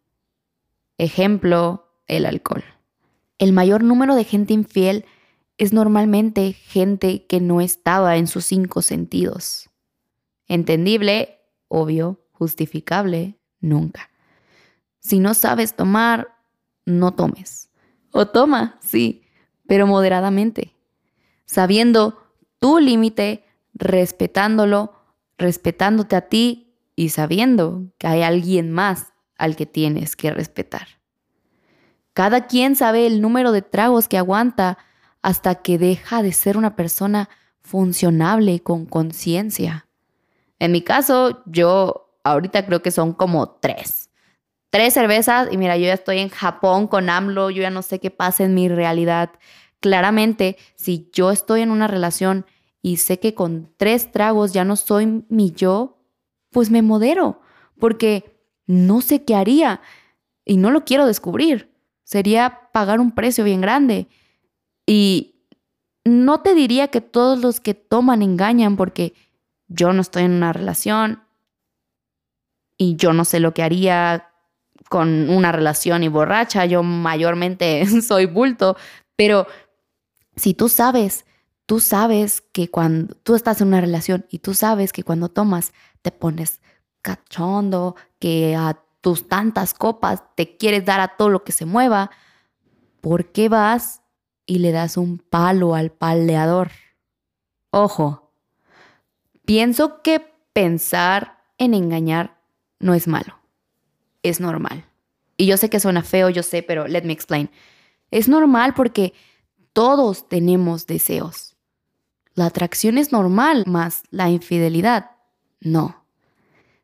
Ejemplo, 0.96 1.92
el 2.06 2.24
alcohol. 2.24 2.64
El 3.38 3.52
mayor 3.52 3.82
número 3.82 4.14
de 4.14 4.24
gente 4.24 4.54
infiel 4.54 5.04
es 5.58 5.72
normalmente 5.72 6.52
gente 6.52 7.26
que 7.26 7.40
no 7.40 7.60
estaba 7.60 8.16
en 8.16 8.26
sus 8.26 8.46
cinco 8.46 8.80
sentidos. 8.80 9.70
Entendible, 10.46 11.40
obvio, 11.68 12.26
justificable, 12.32 13.38
nunca. 13.60 14.10
Si 15.00 15.18
no 15.18 15.34
sabes 15.34 15.76
tomar, 15.76 16.28
no 16.84 17.12
tomes. 17.12 17.70
O 18.12 18.26
toma, 18.26 18.78
sí, 18.80 19.22
pero 19.66 19.86
moderadamente 19.86 20.74
sabiendo 21.50 22.16
tu 22.60 22.78
límite, 22.78 23.44
respetándolo, 23.74 24.94
respetándote 25.36 26.14
a 26.14 26.28
ti 26.28 26.76
y 26.94 27.08
sabiendo 27.08 27.86
que 27.98 28.06
hay 28.06 28.22
alguien 28.22 28.70
más 28.70 29.12
al 29.36 29.56
que 29.56 29.66
tienes 29.66 30.14
que 30.14 30.30
respetar. 30.30 30.86
Cada 32.12 32.46
quien 32.46 32.76
sabe 32.76 33.04
el 33.04 33.20
número 33.20 33.50
de 33.50 33.62
tragos 33.62 34.06
que 34.06 34.16
aguanta 34.16 34.78
hasta 35.22 35.56
que 35.56 35.76
deja 35.76 36.22
de 36.22 36.32
ser 36.32 36.56
una 36.56 36.76
persona 36.76 37.28
funcionable 37.62 38.52
y 38.52 38.60
con 38.60 38.86
conciencia. 38.86 39.88
En 40.60 40.70
mi 40.70 40.82
caso, 40.82 41.42
yo 41.46 42.14
ahorita 42.22 42.64
creo 42.64 42.80
que 42.80 42.92
son 42.92 43.12
como 43.12 43.48
tres. 43.48 44.08
Tres 44.70 44.94
cervezas 44.94 45.48
y 45.50 45.56
mira, 45.56 45.76
yo 45.76 45.86
ya 45.86 45.94
estoy 45.94 46.20
en 46.20 46.28
Japón 46.28 46.86
con 46.86 47.10
AMLO, 47.10 47.50
yo 47.50 47.62
ya 47.62 47.70
no 47.70 47.82
sé 47.82 47.98
qué 47.98 48.12
pasa 48.12 48.44
en 48.44 48.54
mi 48.54 48.68
realidad. 48.68 49.30
Claramente, 49.80 50.56
si 50.76 51.10
yo 51.12 51.30
estoy 51.30 51.62
en 51.62 51.70
una 51.70 51.86
relación 51.86 52.46
y 52.82 52.98
sé 52.98 53.18
que 53.18 53.34
con 53.34 53.72
tres 53.76 54.12
tragos 54.12 54.52
ya 54.52 54.64
no 54.64 54.76
soy 54.76 55.24
mi 55.28 55.50
yo, 55.52 55.98
pues 56.50 56.70
me 56.70 56.82
modero, 56.82 57.40
porque 57.78 58.40
no 58.66 59.00
sé 59.00 59.24
qué 59.24 59.34
haría 59.34 59.80
y 60.44 60.56
no 60.56 60.70
lo 60.70 60.84
quiero 60.84 61.06
descubrir. 61.06 61.70
Sería 62.04 62.70
pagar 62.72 63.00
un 63.00 63.12
precio 63.12 63.44
bien 63.44 63.60
grande. 63.60 64.08
Y 64.86 65.46
no 66.04 66.40
te 66.40 66.54
diría 66.54 66.88
que 66.88 67.00
todos 67.00 67.40
los 67.40 67.60
que 67.60 67.74
toman 67.74 68.22
engañan 68.22 68.76
porque 68.76 69.14
yo 69.68 69.92
no 69.92 70.00
estoy 70.00 70.24
en 70.24 70.32
una 70.32 70.52
relación 70.52 71.22
y 72.76 72.96
yo 72.96 73.12
no 73.12 73.24
sé 73.24 73.40
lo 73.40 73.54
que 73.54 73.62
haría 73.62 74.28
con 74.88 75.30
una 75.30 75.52
relación 75.52 76.02
y 76.02 76.08
borracha, 76.08 76.64
yo 76.64 76.82
mayormente 76.82 77.86
soy 78.02 78.26
bulto, 78.26 78.76
pero 79.14 79.46
si 80.40 80.54
tú 80.54 80.70
sabes, 80.70 81.26
tú 81.66 81.80
sabes 81.80 82.40
que 82.40 82.70
cuando 82.70 83.14
tú 83.14 83.34
estás 83.34 83.60
en 83.60 83.68
una 83.68 83.80
relación 83.80 84.26
y 84.30 84.38
tú 84.38 84.54
sabes 84.54 84.92
que 84.92 85.02
cuando 85.02 85.28
tomas 85.28 85.72
te 86.00 86.10
pones 86.10 86.62
cachondo, 87.02 87.94
que 88.18 88.56
a 88.56 88.82
tus 89.02 89.28
tantas 89.28 89.74
copas 89.74 90.22
te 90.36 90.56
quieres 90.56 90.86
dar 90.86 91.00
a 91.00 91.16
todo 91.16 91.28
lo 91.28 91.44
que 91.44 91.52
se 91.52 91.66
mueva, 91.66 92.10
¿por 93.02 93.32
qué 93.32 93.50
vas 93.50 94.00
y 94.46 94.60
le 94.60 94.72
das 94.72 94.96
un 94.96 95.18
palo 95.18 95.74
al 95.74 95.92
paleador? 95.92 96.70
Ojo, 97.70 98.32
pienso 99.44 100.00
que 100.00 100.34
pensar 100.54 101.44
en 101.58 101.74
engañar 101.74 102.40
no 102.78 102.94
es 102.94 103.06
malo, 103.06 103.38
es 104.22 104.40
normal. 104.40 104.86
Y 105.36 105.46
yo 105.46 105.58
sé 105.58 105.68
que 105.68 105.80
suena 105.80 106.02
feo, 106.02 106.30
yo 106.30 106.42
sé, 106.42 106.62
pero 106.62 106.88
let 106.88 107.02
me 107.02 107.12
explain. 107.12 107.50
Es 108.10 108.26
normal 108.26 108.72
porque 108.74 109.12
todos 109.72 110.28
tenemos 110.28 110.86
deseos. 110.86 111.56
La 112.34 112.46
atracción 112.46 112.98
es 112.98 113.12
normal, 113.12 113.64
más 113.66 114.02
la 114.10 114.30
infidelidad 114.30 115.10
no. 115.60 116.04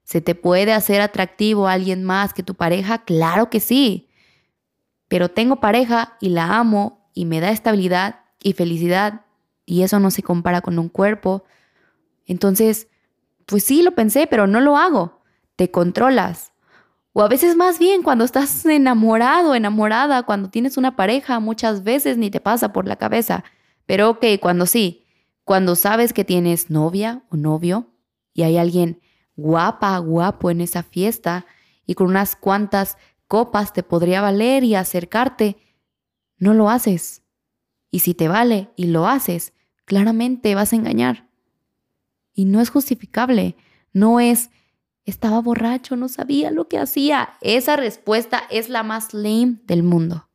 ¿Se 0.05 0.21
te 0.21 0.35
puede 0.35 0.73
hacer 0.73 1.01
atractivo 1.01 1.67
a 1.67 1.73
alguien 1.73 2.05
más 2.05 2.33
que 2.33 2.43
tu 2.43 2.55
pareja? 2.55 3.05
Claro 3.05 3.51
que 3.51 3.61
sí. 3.61 4.09
Pero 5.09 5.31
tengo 5.31 5.57
pareja 5.57 6.17
y 6.21 6.29
la 6.29 6.59
amo 6.59 7.11
y 7.13 7.25
me 7.25 7.41
da 7.41 7.51
estabilidad 7.51 8.21
y 8.43 8.53
felicidad 8.53 9.23
y 9.65 9.83
eso 9.83 9.99
no 9.99 10.11
se 10.11 10.23
compara 10.23 10.61
con 10.61 10.79
un 10.79 10.89
cuerpo. 10.89 11.45
Entonces, 12.27 12.89
pues 13.47 13.65
sí, 13.65 13.83
lo 13.83 13.95
pensé, 13.95 14.27
pero 14.27 14.47
no 14.47 14.61
lo 14.61 14.77
hago. 14.77 15.23
Te 15.57 15.71
controlas. 15.71 16.53
O 17.19 17.23
a 17.23 17.29
veces 17.29 17.57
más 17.57 17.79
bien 17.79 18.03
cuando 18.03 18.27
estás 18.27 18.67
enamorado, 18.67 19.55
enamorada, 19.55 20.25
cuando 20.25 20.51
tienes 20.51 20.77
una 20.77 20.97
pareja, 20.97 21.41
muchas 21.41 21.83
veces 21.83 22.19
ni 22.19 22.31
te 22.31 22.41
pasa 22.41 22.75
por 22.75 22.87
la 22.87 22.97
cabeza. 22.97 23.43
Pero 23.87 24.11
ok, 24.11 24.27
cuando 24.39 24.67
sí, 24.67 25.07
cuando 25.43 25.77
sabes 25.77 26.13
que 26.13 26.27
tienes 26.27 26.69
novia 26.69 27.23
o 27.31 27.39
novio 27.39 27.95
y 28.35 28.43
hay 28.43 28.59
alguien 28.59 29.01
guapa, 29.35 29.97
guapo 29.97 30.51
en 30.51 30.61
esa 30.61 30.83
fiesta 30.83 31.47
y 31.87 31.95
con 31.95 32.09
unas 32.09 32.37
cuantas 32.37 32.99
copas 33.29 33.73
te 33.73 33.83
podría 33.83 34.21
valer 34.21 34.63
y 34.63 34.75
acercarte, 34.75 35.57
no 36.37 36.53
lo 36.53 36.69
haces. 36.69 37.23
Y 37.91 38.01
si 38.01 38.13
te 38.13 38.29
vale 38.29 38.69
y 38.77 38.89
lo 38.89 39.07
haces, 39.07 39.55
claramente 39.87 40.55
vas 40.55 40.75
a 40.75 40.77
engañar. 40.77 41.31
Y 42.35 42.45
no 42.45 42.61
es 42.61 42.69
justificable, 42.69 43.57
no 43.95 44.21
es, 44.21 44.51
estaba 45.07 45.41
borracho, 45.41 45.97
no 45.97 46.09
sabía 46.09 46.51
lo 46.51 46.69
que 46.69 46.79
hacía. 46.79 47.31
Esa 47.41 47.77
respuesta 47.77 48.43
es 48.51 48.69
la 48.69 48.83
más 48.83 49.15
lame 49.15 49.61
del 49.65 49.83
mundo. 49.83 50.29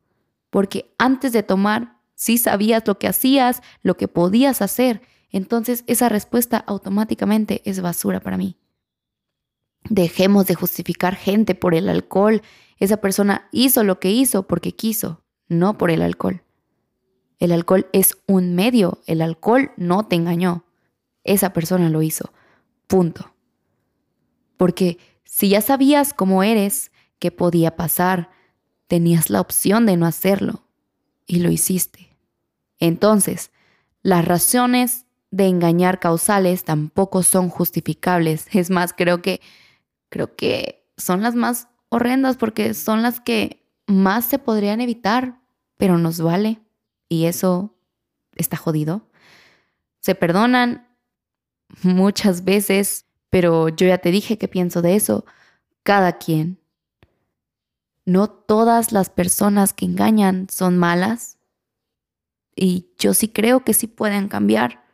Porque 0.50 0.94
antes 0.98 1.32
de 1.32 1.42
tomar, 1.42 1.98
sí 2.14 2.38
sabías 2.38 2.82
lo 2.86 2.98
que 2.98 3.06
hacías, 3.06 3.62
lo 3.82 3.96
que 3.96 4.08
podías 4.08 4.62
hacer. 4.62 5.02
Entonces 5.30 5.84
esa 5.86 6.08
respuesta 6.08 6.56
automáticamente 6.56 7.62
es 7.64 7.80
basura 7.80 8.20
para 8.20 8.38
mí. 8.38 8.56
Dejemos 9.88 10.46
de 10.46 10.54
justificar 10.54 11.16
gente 11.16 11.54
por 11.54 11.74
el 11.74 11.88
alcohol. 11.88 12.42
Esa 12.78 12.98
persona 12.98 13.48
hizo 13.52 13.84
lo 13.84 14.00
que 14.00 14.10
hizo 14.10 14.46
porque 14.46 14.72
quiso, 14.72 15.22
no 15.48 15.76
por 15.76 15.90
el 15.90 16.02
alcohol. 16.02 16.42
El 17.38 17.52
alcohol 17.52 17.88
es 17.92 18.16
un 18.26 18.54
medio, 18.54 19.02
el 19.06 19.20
alcohol 19.20 19.72
no 19.76 20.06
te 20.06 20.16
engañó. 20.16 20.64
Esa 21.24 21.52
persona 21.52 21.90
lo 21.90 22.00
hizo. 22.00 22.32
Punto. 22.86 23.31
Porque 24.62 24.98
si 25.24 25.48
ya 25.48 25.60
sabías 25.60 26.14
cómo 26.14 26.44
eres, 26.44 26.92
qué 27.18 27.32
podía 27.32 27.74
pasar, 27.74 28.30
tenías 28.86 29.28
la 29.28 29.40
opción 29.40 29.86
de 29.86 29.96
no 29.96 30.06
hacerlo 30.06 30.62
y 31.26 31.40
lo 31.40 31.50
hiciste. 31.50 32.16
Entonces, 32.78 33.50
las 34.02 34.24
razones 34.24 35.04
de 35.32 35.48
engañar 35.48 35.98
causales 35.98 36.62
tampoco 36.62 37.24
son 37.24 37.48
justificables. 37.48 38.46
Es 38.52 38.70
más, 38.70 38.92
creo 38.92 39.20
que 39.20 39.40
creo 40.10 40.36
que 40.36 40.86
son 40.96 41.22
las 41.22 41.34
más 41.34 41.66
horrendas 41.88 42.36
porque 42.36 42.72
son 42.72 43.02
las 43.02 43.18
que 43.18 43.66
más 43.88 44.26
se 44.26 44.38
podrían 44.38 44.80
evitar, 44.80 45.40
pero 45.76 45.98
nos 45.98 46.20
vale. 46.20 46.60
Y 47.08 47.24
eso 47.24 47.74
está 48.36 48.56
jodido. 48.56 49.10
Se 49.98 50.14
perdonan 50.14 50.86
muchas 51.82 52.44
veces, 52.44 53.06
pero 53.32 53.70
yo 53.70 53.86
ya 53.86 53.96
te 53.96 54.10
dije 54.10 54.36
que 54.36 54.46
pienso 54.46 54.82
de 54.82 54.94
eso. 54.94 55.24
Cada 55.84 56.18
quien. 56.18 56.60
No 58.04 58.28
todas 58.28 58.92
las 58.92 59.08
personas 59.08 59.72
que 59.72 59.86
engañan 59.86 60.48
son 60.50 60.76
malas. 60.76 61.38
Y 62.54 62.90
yo 62.98 63.14
sí 63.14 63.28
creo 63.28 63.64
que 63.64 63.72
sí 63.72 63.86
pueden 63.86 64.28
cambiar. 64.28 64.84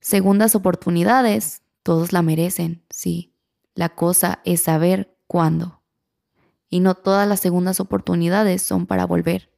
Segundas 0.00 0.56
oportunidades, 0.56 1.62
todos 1.84 2.12
la 2.12 2.22
merecen, 2.22 2.84
sí. 2.90 3.36
La 3.76 3.90
cosa 3.90 4.40
es 4.44 4.62
saber 4.62 5.16
cuándo. 5.28 5.80
Y 6.68 6.80
no 6.80 6.96
todas 6.96 7.28
las 7.28 7.38
segundas 7.38 7.78
oportunidades 7.78 8.62
son 8.62 8.86
para 8.86 9.06
volver. 9.06 9.52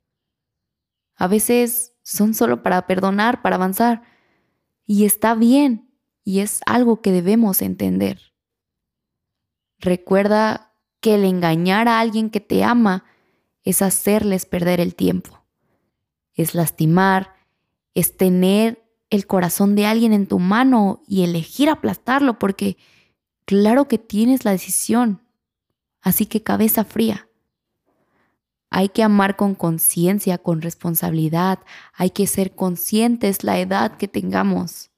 A 1.17 1.29
veces 1.29 1.95
son 2.03 2.35
solo 2.35 2.63
para 2.63 2.87
perdonar, 2.87 3.41
para 3.41 3.57
avanzar. 3.57 4.03
Y 4.85 5.07
está 5.07 5.35
bien, 5.35 5.84
y 6.25 6.41
es 6.41 6.61
algo 6.67 7.01
que 7.01 7.13
debemos 7.13 7.63
entender. 7.63 8.33
Recuerda 9.79 10.73
que 11.01 11.17
el 11.17 11.25
engañar 11.25 11.87
a 11.87 12.01
alguien 12.01 12.31
que 12.31 12.41
te 12.41 12.65
ama 12.65 13.05
es 13.63 13.83
hacerles 13.83 14.47
perder 14.47 14.81
el 14.81 14.95
tiempo. 14.95 15.45
Es 16.33 16.55
lastimar, 16.55 17.35
es 17.95 18.17
tener 18.17 18.83
el 19.11 19.27
corazón 19.27 19.77
de 19.77 19.87
alguien 19.87 20.13
en 20.13 20.27
tu 20.27 20.39
mano 20.39 21.03
y 21.07 21.23
elegir 21.23 21.69
aplastarlo 21.69 22.39
porque 22.39 22.77
Claro 23.47 23.89
que 23.89 23.99
tienes 23.99 24.47
la 24.47 24.53
decisión, 24.53 25.21
así 26.01 26.25
que 26.25 26.43
cabeza 26.43 26.85
fría. 26.85 27.29
Hay 28.71 28.89
que 28.89 29.03
amar 29.03 29.37
con 29.37 29.55
conciencia, 29.55 30.39
con 30.39 30.63
responsabilidad, 30.63 31.59
hay 31.93 32.11
que 32.11 32.27
ser 32.27 32.55
conscientes 32.55 33.45
la 33.45 33.59
edad 33.59 33.99
que 33.99 34.09
tengamos. 34.09 34.91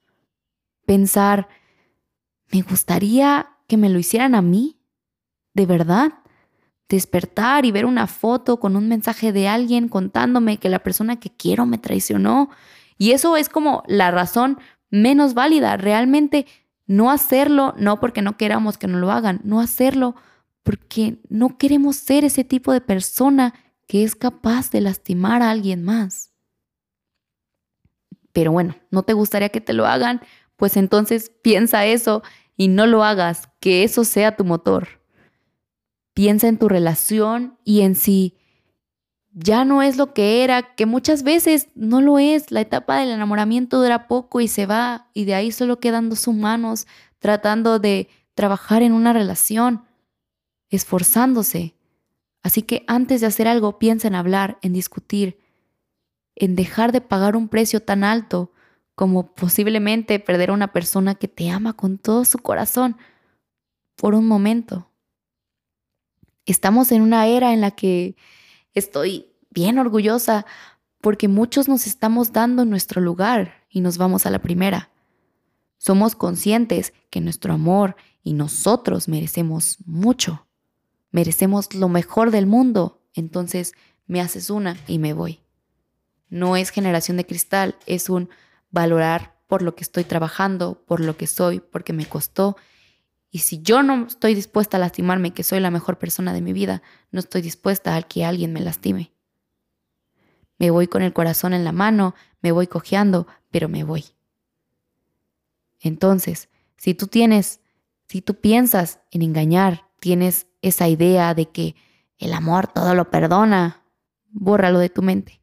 Pensar, 0.87 1.49
¿me 2.49 2.61
gustaría 2.61 3.49
que 3.67 3.75
me 3.75 3.89
lo 3.89 3.99
hicieran 3.99 4.35
a 4.35 4.41
mí? 4.41 4.79
¿De 5.53 5.65
verdad? 5.65 6.13
Despertar 6.87 7.65
y 7.65 7.73
ver 7.73 7.85
una 7.85 8.07
foto 8.07 8.61
con 8.61 8.77
un 8.77 8.87
mensaje 8.87 9.33
de 9.33 9.49
alguien 9.49 9.89
contándome 9.89 10.59
que 10.59 10.69
la 10.69 10.79
persona 10.79 11.19
que 11.19 11.29
quiero 11.29 11.65
me 11.65 11.77
traicionó. 11.77 12.51
Y 12.97 13.11
eso 13.11 13.35
es 13.35 13.49
como 13.49 13.83
la 13.85 14.11
razón 14.11 14.59
menos 14.89 15.33
válida. 15.33 15.75
Realmente 15.75 16.47
no 16.85 17.11
hacerlo, 17.11 17.73
no 17.77 17.99
porque 17.99 18.21
no 18.21 18.37
queramos 18.37 18.77
que 18.77 18.87
no 18.87 18.97
lo 18.97 19.11
hagan, 19.11 19.41
no 19.43 19.59
hacerlo 19.59 20.15
porque 20.63 21.19
no 21.27 21.57
queremos 21.57 21.97
ser 21.97 22.23
ese 22.23 22.45
tipo 22.45 22.71
de 22.71 22.79
persona 22.79 23.53
que 23.87 24.05
es 24.05 24.15
capaz 24.15 24.71
de 24.71 24.79
lastimar 24.79 25.41
a 25.41 25.49
alguien 25.49 25.83
más. 25.83 26.31
Pero 28.31 28.53
bueno, 28.53 28.77
¿no 28.89 29.03
te 29.03 29.11
gustaría 29.11 29.49
que 29.49 29.59
te 29.59 29.73
lo 29.73 29.85
hagan? 29.85 30.21
Pues 30.57 30.75
entonces 30.75 31.31
piensa 31.41 31.85
eso 31.85 32.23
y 32.57 32.67
no 32.67 32.85
lo 32.87 33.03
hagas, 33.03 33.49
que 33.59 33.83
eso 33.83 34.03
sea 34.03 34.35
tu 34.35 34.43
motor. 34.43 35.01
Piensa 36.13 36.47
en 36.47 36.57
tu 36.57 36.67
relación 36.67 37.57
y 37.63 37.81
en 37.81 37.95
si 37.95 38.35
ya 39.31 39.65
no 39.65 39.83
es 39.83 39.97
lo 39.97 40.15
que 40.15 40.43
era, 40.43 40.75
que 40.75 40.87
muchas 40.87 41.21
veces 41.21 41.67
no 41.75 42.01
lo 42.01 42.17
es. 42.17 42.51
La 42.51 42.61
etapa 42.61 42.97
del 42.97 43.11
enamoramiento 43.11 43.79
dura 43.79 44.07
poco 44.07 44.41
y 44.41 44.47
se 44.47 44.65
va 44.65 45.09
y 45.13 45.25
de 45.25 45.35
ahí 45.35 45.51
solo 45.51 45.79
quedan 45.79 46.09
dos 46.09 46.27
humanos 46.27 46.87
tratando 47.19 47.77
de 47.77 48.09
trabajar 48.33 48.81
en 48.81 48.93
una 48.93 49.13
relación, 49.13 49.83
esforzándose. 50.69 51.75
Así 52.41 52.63
que 52.63 52.83
antes 52.87 53.21
de 53.21 53.27
hacer 53.27 53.47
algo, 53.47 53.77
piensa 53.77 54.07
en 54.07 54.15
hablar, 54.15 54.57
en 54.63 54.73
discutir, 54.73 55.37
en 56.35 56.55
dejar 56.55 56.91
de 56.91 57.01
pagar 57.01 57.35
un 57.35 57.47
precio 57.47 57.81
tan 57.83 58.03
alto 58.03 58.51
como 58.97 59.35
posiblemente 59.35 60.19
perder 60.19 60.49
a 60.49 60.53
una 60.53 60.73
persona 60.73 61.13
que 61.13 61.27
te 61.27 61.51
ama 61.51 61.73
con 61.73 61.99
todo 61.99 62.25
su 62.25 62.39
corazón 62.39 62.97
por 63.95 64.15
un 64.15 64.25
momento. 64.25 64.89
Estamos 66.47 66.91
en 66.91 67.03
una 67.03 67.27
era 67.27 67.53
en 67.53 67.61
la 67.61 67.69
que 67.69 68.15
estoy 68.73 69.27
bien 69.51 69.77
orgullosa 69.77 70.47
porque 70.99 71.27
muchos 71.27 71.67
nos 71.67 71.85
estamos 71.85 72.33
dando 72.33 72.65
nuestro 72.65 72.99
lugar 72.99 73.67
y 73.69 73.81
nos 73.81 73.99
vamos 73.99 74.25
a 74.25 74.31
la 74.31 74.39
primera. 74.39 74.89
Somos 75.77 76.15
conscientes 76.15 76.91
que 77.11 77.21
nuestro 77.21 77.53
amor 77.53 77.97
y 78.23 78.33
nosotros 78.33 79.07
merecemos 79.07 79.77
mucho. 79.85 80.47
Merecemos 81.11 81.75
lo 81.75 81.87
mejor 81.87 82.31
del 82.31 82.47
mundo. 82.47 83.03
Entonces 83.13 83.73
me 84.07 84.21
haces 84.21 84.49
una 84.49 84.75
y 84.87 84.97
me 84.97 85.13
voy. 85.13 85.41
No 86.29 86.57
es 86.57 86.71
generación 86.71 87.15
de 87.17 87.27
cristal, 87.27 87.75
es 87.85 88.09
un 88.09 88.29
valorar 88.71 89.37
por 89.47 89.61
lo 89.61 89.75
que 89.75 89.83
estoy 89.83 90.03
trabajando, 90.03 90.83
por 90.85 90.99
lo 90.99 91.17
que 91.17 91.27
soy, 91.27 91.59
porque 91.59 91.93
me 91.93 92.05
costó. 92.05 92.57
Y 93.31 93.39
si 93.39 93.61
yo 93.61 93.83
no 93.83 94.07
estoy 94.07 94.35
dispuesta 94.35 94.77
a 94.77 94.79
lastimarme, 94.79 95.33
que 95.33 95.43
soy 95.43 95.59
la 95.59 95.71
mejor 95.71 95.97
persona 95.97 96.33
de 96.33 96.41
mi 96.41 96.53
vida, 96.53 96.81
no 97.11 97.19
estoy 97.19 97.41
dispuesta 97.41 97.95
a 97.95 98.01
que 98.01 98.25
alguien 98.25 98.53
me 98.53 98.61
lastime. 98.61 99.13
Me 100.59 100.71
voy 100.71 100.87
con 100.87 101.01
el 101.01 101.13
corazón 101.13 101.53
en 101.53 101.63
la 101.63 101.71
mano, 101.71 102.15
me 102.41 102.51
voy 102.51 102.67
cojeando, 102.67 103.27
pero 103.51 103.69
me 103.69 103.83
voy. 103.83 104.05
Entonces, 105.79 106.49
si 106.75 106.93
tú 106.93 107.07
tienes, 107.07 107.61
si 108.07 108.21
tú 108.21 108.35
piensas 108.35 108.99
en 109.11 109.21
engañar, 109.21 109.87
tienes 109.99 110.47
esa 110.61 110.87
idea 110.87 111.33
de 111.33 111.49
que 111.49 111.75
el 112.17 112.33
amor 112.33 112.67
todo 112.67 112.95
lo 112.95 113.09
perdona, 113.11 113.83
bórralo 114.29 114.79
de 114.79 114.89
tu 114.89 115.01
mente, 115.01 115.41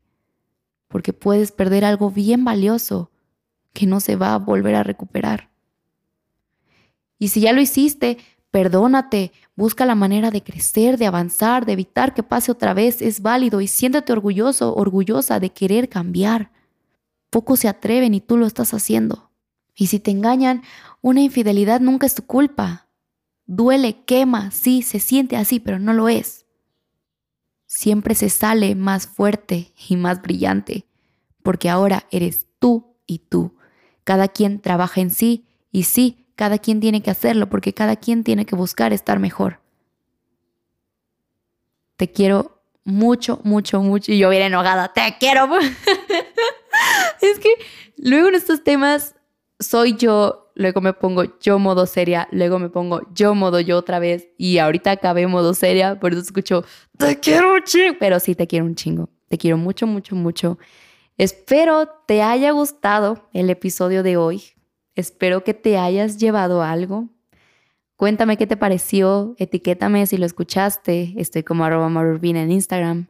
porque 0.88 1.12
puedes 1.12 1.52
perder 1.52 1.84
algo 1.84 2.10
bien 2.10 2.44
valioso 2.44 3.12
que 3.74 3.86
no 3.86 4.00
se 4.00 4.16
va 4.16 4.32
a 4.32 4.38
volver 4.38 4.74
a 4.76 4.82
recuperar. 4.82 5.50
Y 7.18 7.28
si 7.28 7.40
ya 7.40 7.52
lo 7.52 7.60
hiciste, 7.60 8.18
perdónate, 8.50 9.32
busca 9.56 9.84
la 9.84 9.94
manera 9.94 10.30
de 10.30 10.42
crecer, 10.42 10.96
de 10.96 11.06
avanzar, 11.06 11.66
de 11.66 11.72
evitar 11.72 12.14
que 12.14 12.22
pase 12.22 12.52
otra 12.52 12.72
vez, 12.72 13.02
es 13.02 13.20
válido 13.20 13.60
y 13.60 13.66
siéntate 13.66 14.12
orgulloso, 14.12 14.74
orgullosa 14.74 15.40
de 15.40 15.50
querer 15.50 15.88
cambiar. 15.88 16.52
Pocos 17.30 17.60
se 17.60 17.68
atreven 17.68 18.14
y 18.14 18.20
tú 18.20 18.36
lo 18.36 18.46
estás 18.46 18.72
haciendo. 18.72 19.30
Y 19.74 19.88
si 19.88 19.98
te 19.98 20.12
engañan, 20.12 20.62
una 21.00 21.20
infidelidad 21.20 21.80
nunca 21.80 22.06
es 22.06 22.14
tu 22.14 22.24
culpa. 22.24 22.88
Duele, 23.46 24.04
quema, 24.04 24.52
sí, 24.52 24.82
se 24.82 25.00
siente 25.00 25.36
así, 25.36 25.58
pero 25.58 25.78
no 25.78 25.92
lo 25.92 26.08
es. 26.08 26.46
Siempre 27.66 28.14
se 28.14 28.30
sale 28.30 28.76
más 28.76 29.08
fuerte 29.08 29.72
y 29.88 29.96
más 29.96 30.22
brillante, 30.22 30.86
porque 31.42 31.68
ahora 31.68 32.06
eres 32.12 32.46
tú 32.60 32.94
y 33.04 33.18
tú. 33.18 33.56
Cada 34.05 34.28
quien 34.28 34.61
trabaja 34.61 35.00
en 35.00 35.11
sí 35.11 35.44
y 35.72 35.84
sí, 35.84 36.26
cada 36.36 36.59
quien 36.59 36.80
tiene 36.80 37.02
que 37.02 37.11
hacerlo, 37.11 37.48
porque 37.48 37.72
cada 37.72 37.96
quien 37.96 38.24
tiene 38.24 38.46
que 38.46 38.57
buscar 38.57 38.92
estar 38.92 39.18
mejor. 39.18 39.61
Te 41.96 42.11
quiero 42.11 42.62
mucho, 42.84 43.40
mucho, 43.44 43.80
mucho. 43.80 44.12
Y 44.12 44.18
yo 44.18 44.30
bien 44.30 44.42
enojada, 44.42 44.92
te 44.92 45.16
quiero. 45.18 45.48
es 47.20 47.38
que 47.38 47.50
luego 47.96 48.28
en 48.28 48.34
estos 48.34 48.62
temas 48.62 49.14
soy 49.59 49.96
yo, 49.96 50.52
luego 50.55 50.80
me 50.80 50.92
pongo 50.92 51.24
yo 51.40 51.59
modo 51.59 51.86
seria, 51.86 52.28
luego 52.30 52.59
me 52.59 52.68
pongo 52.68 53.02
yo 53.14 53.34
modo 53.34 53.61
yo 53.61 53.78
otra 53.78 53.98
vez 53.98 54.28
y 54.36 54.59
ahorita 54.59 54.92
acabé 54.92 55.26
modo 55.26 55.55
seria, 55.55 55.98
por 55.98 56.12
eso 56.12 56.22
escucho, 56.22 56.64
te 56.98 57.18
quiero 57.20 57.55
un 57.55 57.62
chingo, 57.62 57.96
pero 57.98 58.20
sí 58.20 58.34
te 58.34 58.46
quiero 58.46 58.64
un 58.64 58.74
chingo, 58.74 59.09
te 59.28 59.38
quiero 59.38 59.57
mucho, 59.57 59.86
mucho, 59.86 60.14
mucho. 60.14 60.59
Espero 61.16 61.88
te 62.08 62.22
haya 62.22 62.50
gustado 62.50 63.28
el 63.32 63.48
episodio 63.48 64.02
de 64.02 64.16
hoy, 64.16 64.42
espero 64.96 65.44
que 65.44 65.54
te 65.54 65.78
hayas 65.78 66.18
llevado 66.18 66.60
algo. 66.60 67.08
Cuéntame 67.94 68.36
qué 68.36 68.48
te 68.48 68.56
pareció, 68.56 69.36
etiquétame 69.38 70.08
si 70.08 70.16
lo 70.16 70.26
escuchaste, 70.26 71.14
estoy 71.16 71.44
como 71.44 71.64
arroba 71.64 71.88
marurbina 71.88 72.42
en 72.42 72.50
Instagram, 72.50 73.06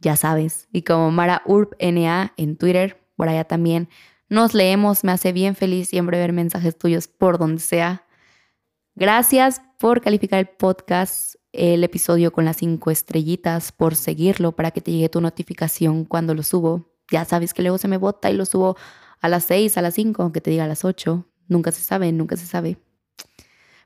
ya 0.00 0.16
sabes, 0.16 0.66
y 0.72 0.82
como 0.82 1.12
Mara 1.12 1.44
en 1.78 2.56
Twitter, 2.56 3.00
por 3.14 3.28
allá 3.28 3.44
también 3.44 3.88
nos 4.28 4.52
leemos, 4.52 5.04
me 5.04 5.12
hace 5.12 5.30
bien 5.32 5.54
feliz 5.54 5.88
siempre 5.88 6.18
ver 6.18 6.32
mensajes 6.32 6.76
tuyos 6.76 7.06
por 7.06 7.38
donde 7.38 7.60
sea. 7.60 8.04
Gracias 8.96 9.62
por 9.78 10.00
calificar 10.00 10.40
el 10.40 10.48
podcast, 10.48 11.36
el 11.52 11.84
episodio 11.84 12.32
con 12.32 12.44
las 12.44 12.56
cinco 12.56 12.90
estrellitas, 12.90 13.70
por 13.70 13.94
seguirlo 13.94 14.56
para 14.56 14.72
que 14.72 14.80
te 14.80 14.90
llegue 14.90 15.08
tu 15.08 15.20
notificación 15.20 16.04
cuando 16.04 16.34
lo 16.34 16.42
subo. 16.42 16.93
Ya 17.10 17.24
sabes 17.24 17.54
que 17.54 17.62
luego 17.62 17.78
se 17.78 17.88
me 17.88 17.96
bota 17.96 18.30
y 18.30 18.34
lo 18.34 18.44
subo 18.44 18.76
a 19.20 19.28
las 19.28 19.44
seis, 19.44 19.76
a 19.76 19.82
las 19.82 19.94
cinco, 19.94 20.22
aunque 20.22 20.40
te 20.40 20.50
diga 20.50 20.64
a 20.64 20.68
las 20.68 20.84
ocho. 20.84 21.26
Nunca 21.48 21.72
se 21.72 21.82
sabe, 21.82 22.12
nunca 22.12 22.36
se 22.36 22.46
sabe. 22.46 22.78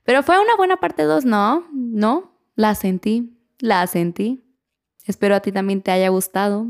Pero 0.04 0.22
fue 0.22 0.40
una 0.40 0.56
buena 0.56 0.78
parte 0.78 1.02
dos, 1.02 1.24
¿no? 1.24 1.66
¿No? 1.72 2.32
La 2.54 2.74
sentí, 2.74 3.38
la 3.58 3.86
sentí. 3.86 4.44
Espero 5.04 5.34
a 5.34 5.40
ti 5.40 5.52
también 5.52 5.82
te 5.82 5.90
haya 5.90 6.08
gustado. 6.08 6.66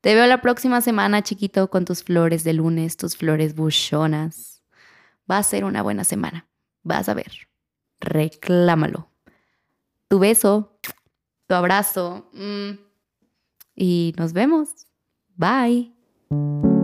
Te 0.00 0.14
veo 0.14 0.26
la 0.26 0.40
próxima 0.40 0.80
semana, 0.80 1.22
chiquito, 1.22 1.70
con 1.70 1.84
tus 1.84 2.04
flores 2.04 2.44
de 2.44 2.52
lunes, 2.52 2.96
tus 2.96 3.16
flores 3.16 3.54
buchonas. 3.54 4.62
Va 5.30 5.38
a 5.38 5.42
ser 5.42 5.64
una 5.64 5.82
buena 5.82 6.04
semana. 6.04 6.48
Vas 6.82 7.08
a 7.08 7.14
ver. 7.14 7.48
Reclámalo. 8.00 9.10
Tu 10.08 10.18
beso, 10.18 10.78
tu 11.46 11.54
abrazo. 11.54 12.30
Mm, 12.32 12.78
y 13.74 14.14
nos 14.16 14.32
vemos. 14.32 14.87
Bye. 15.38 16.77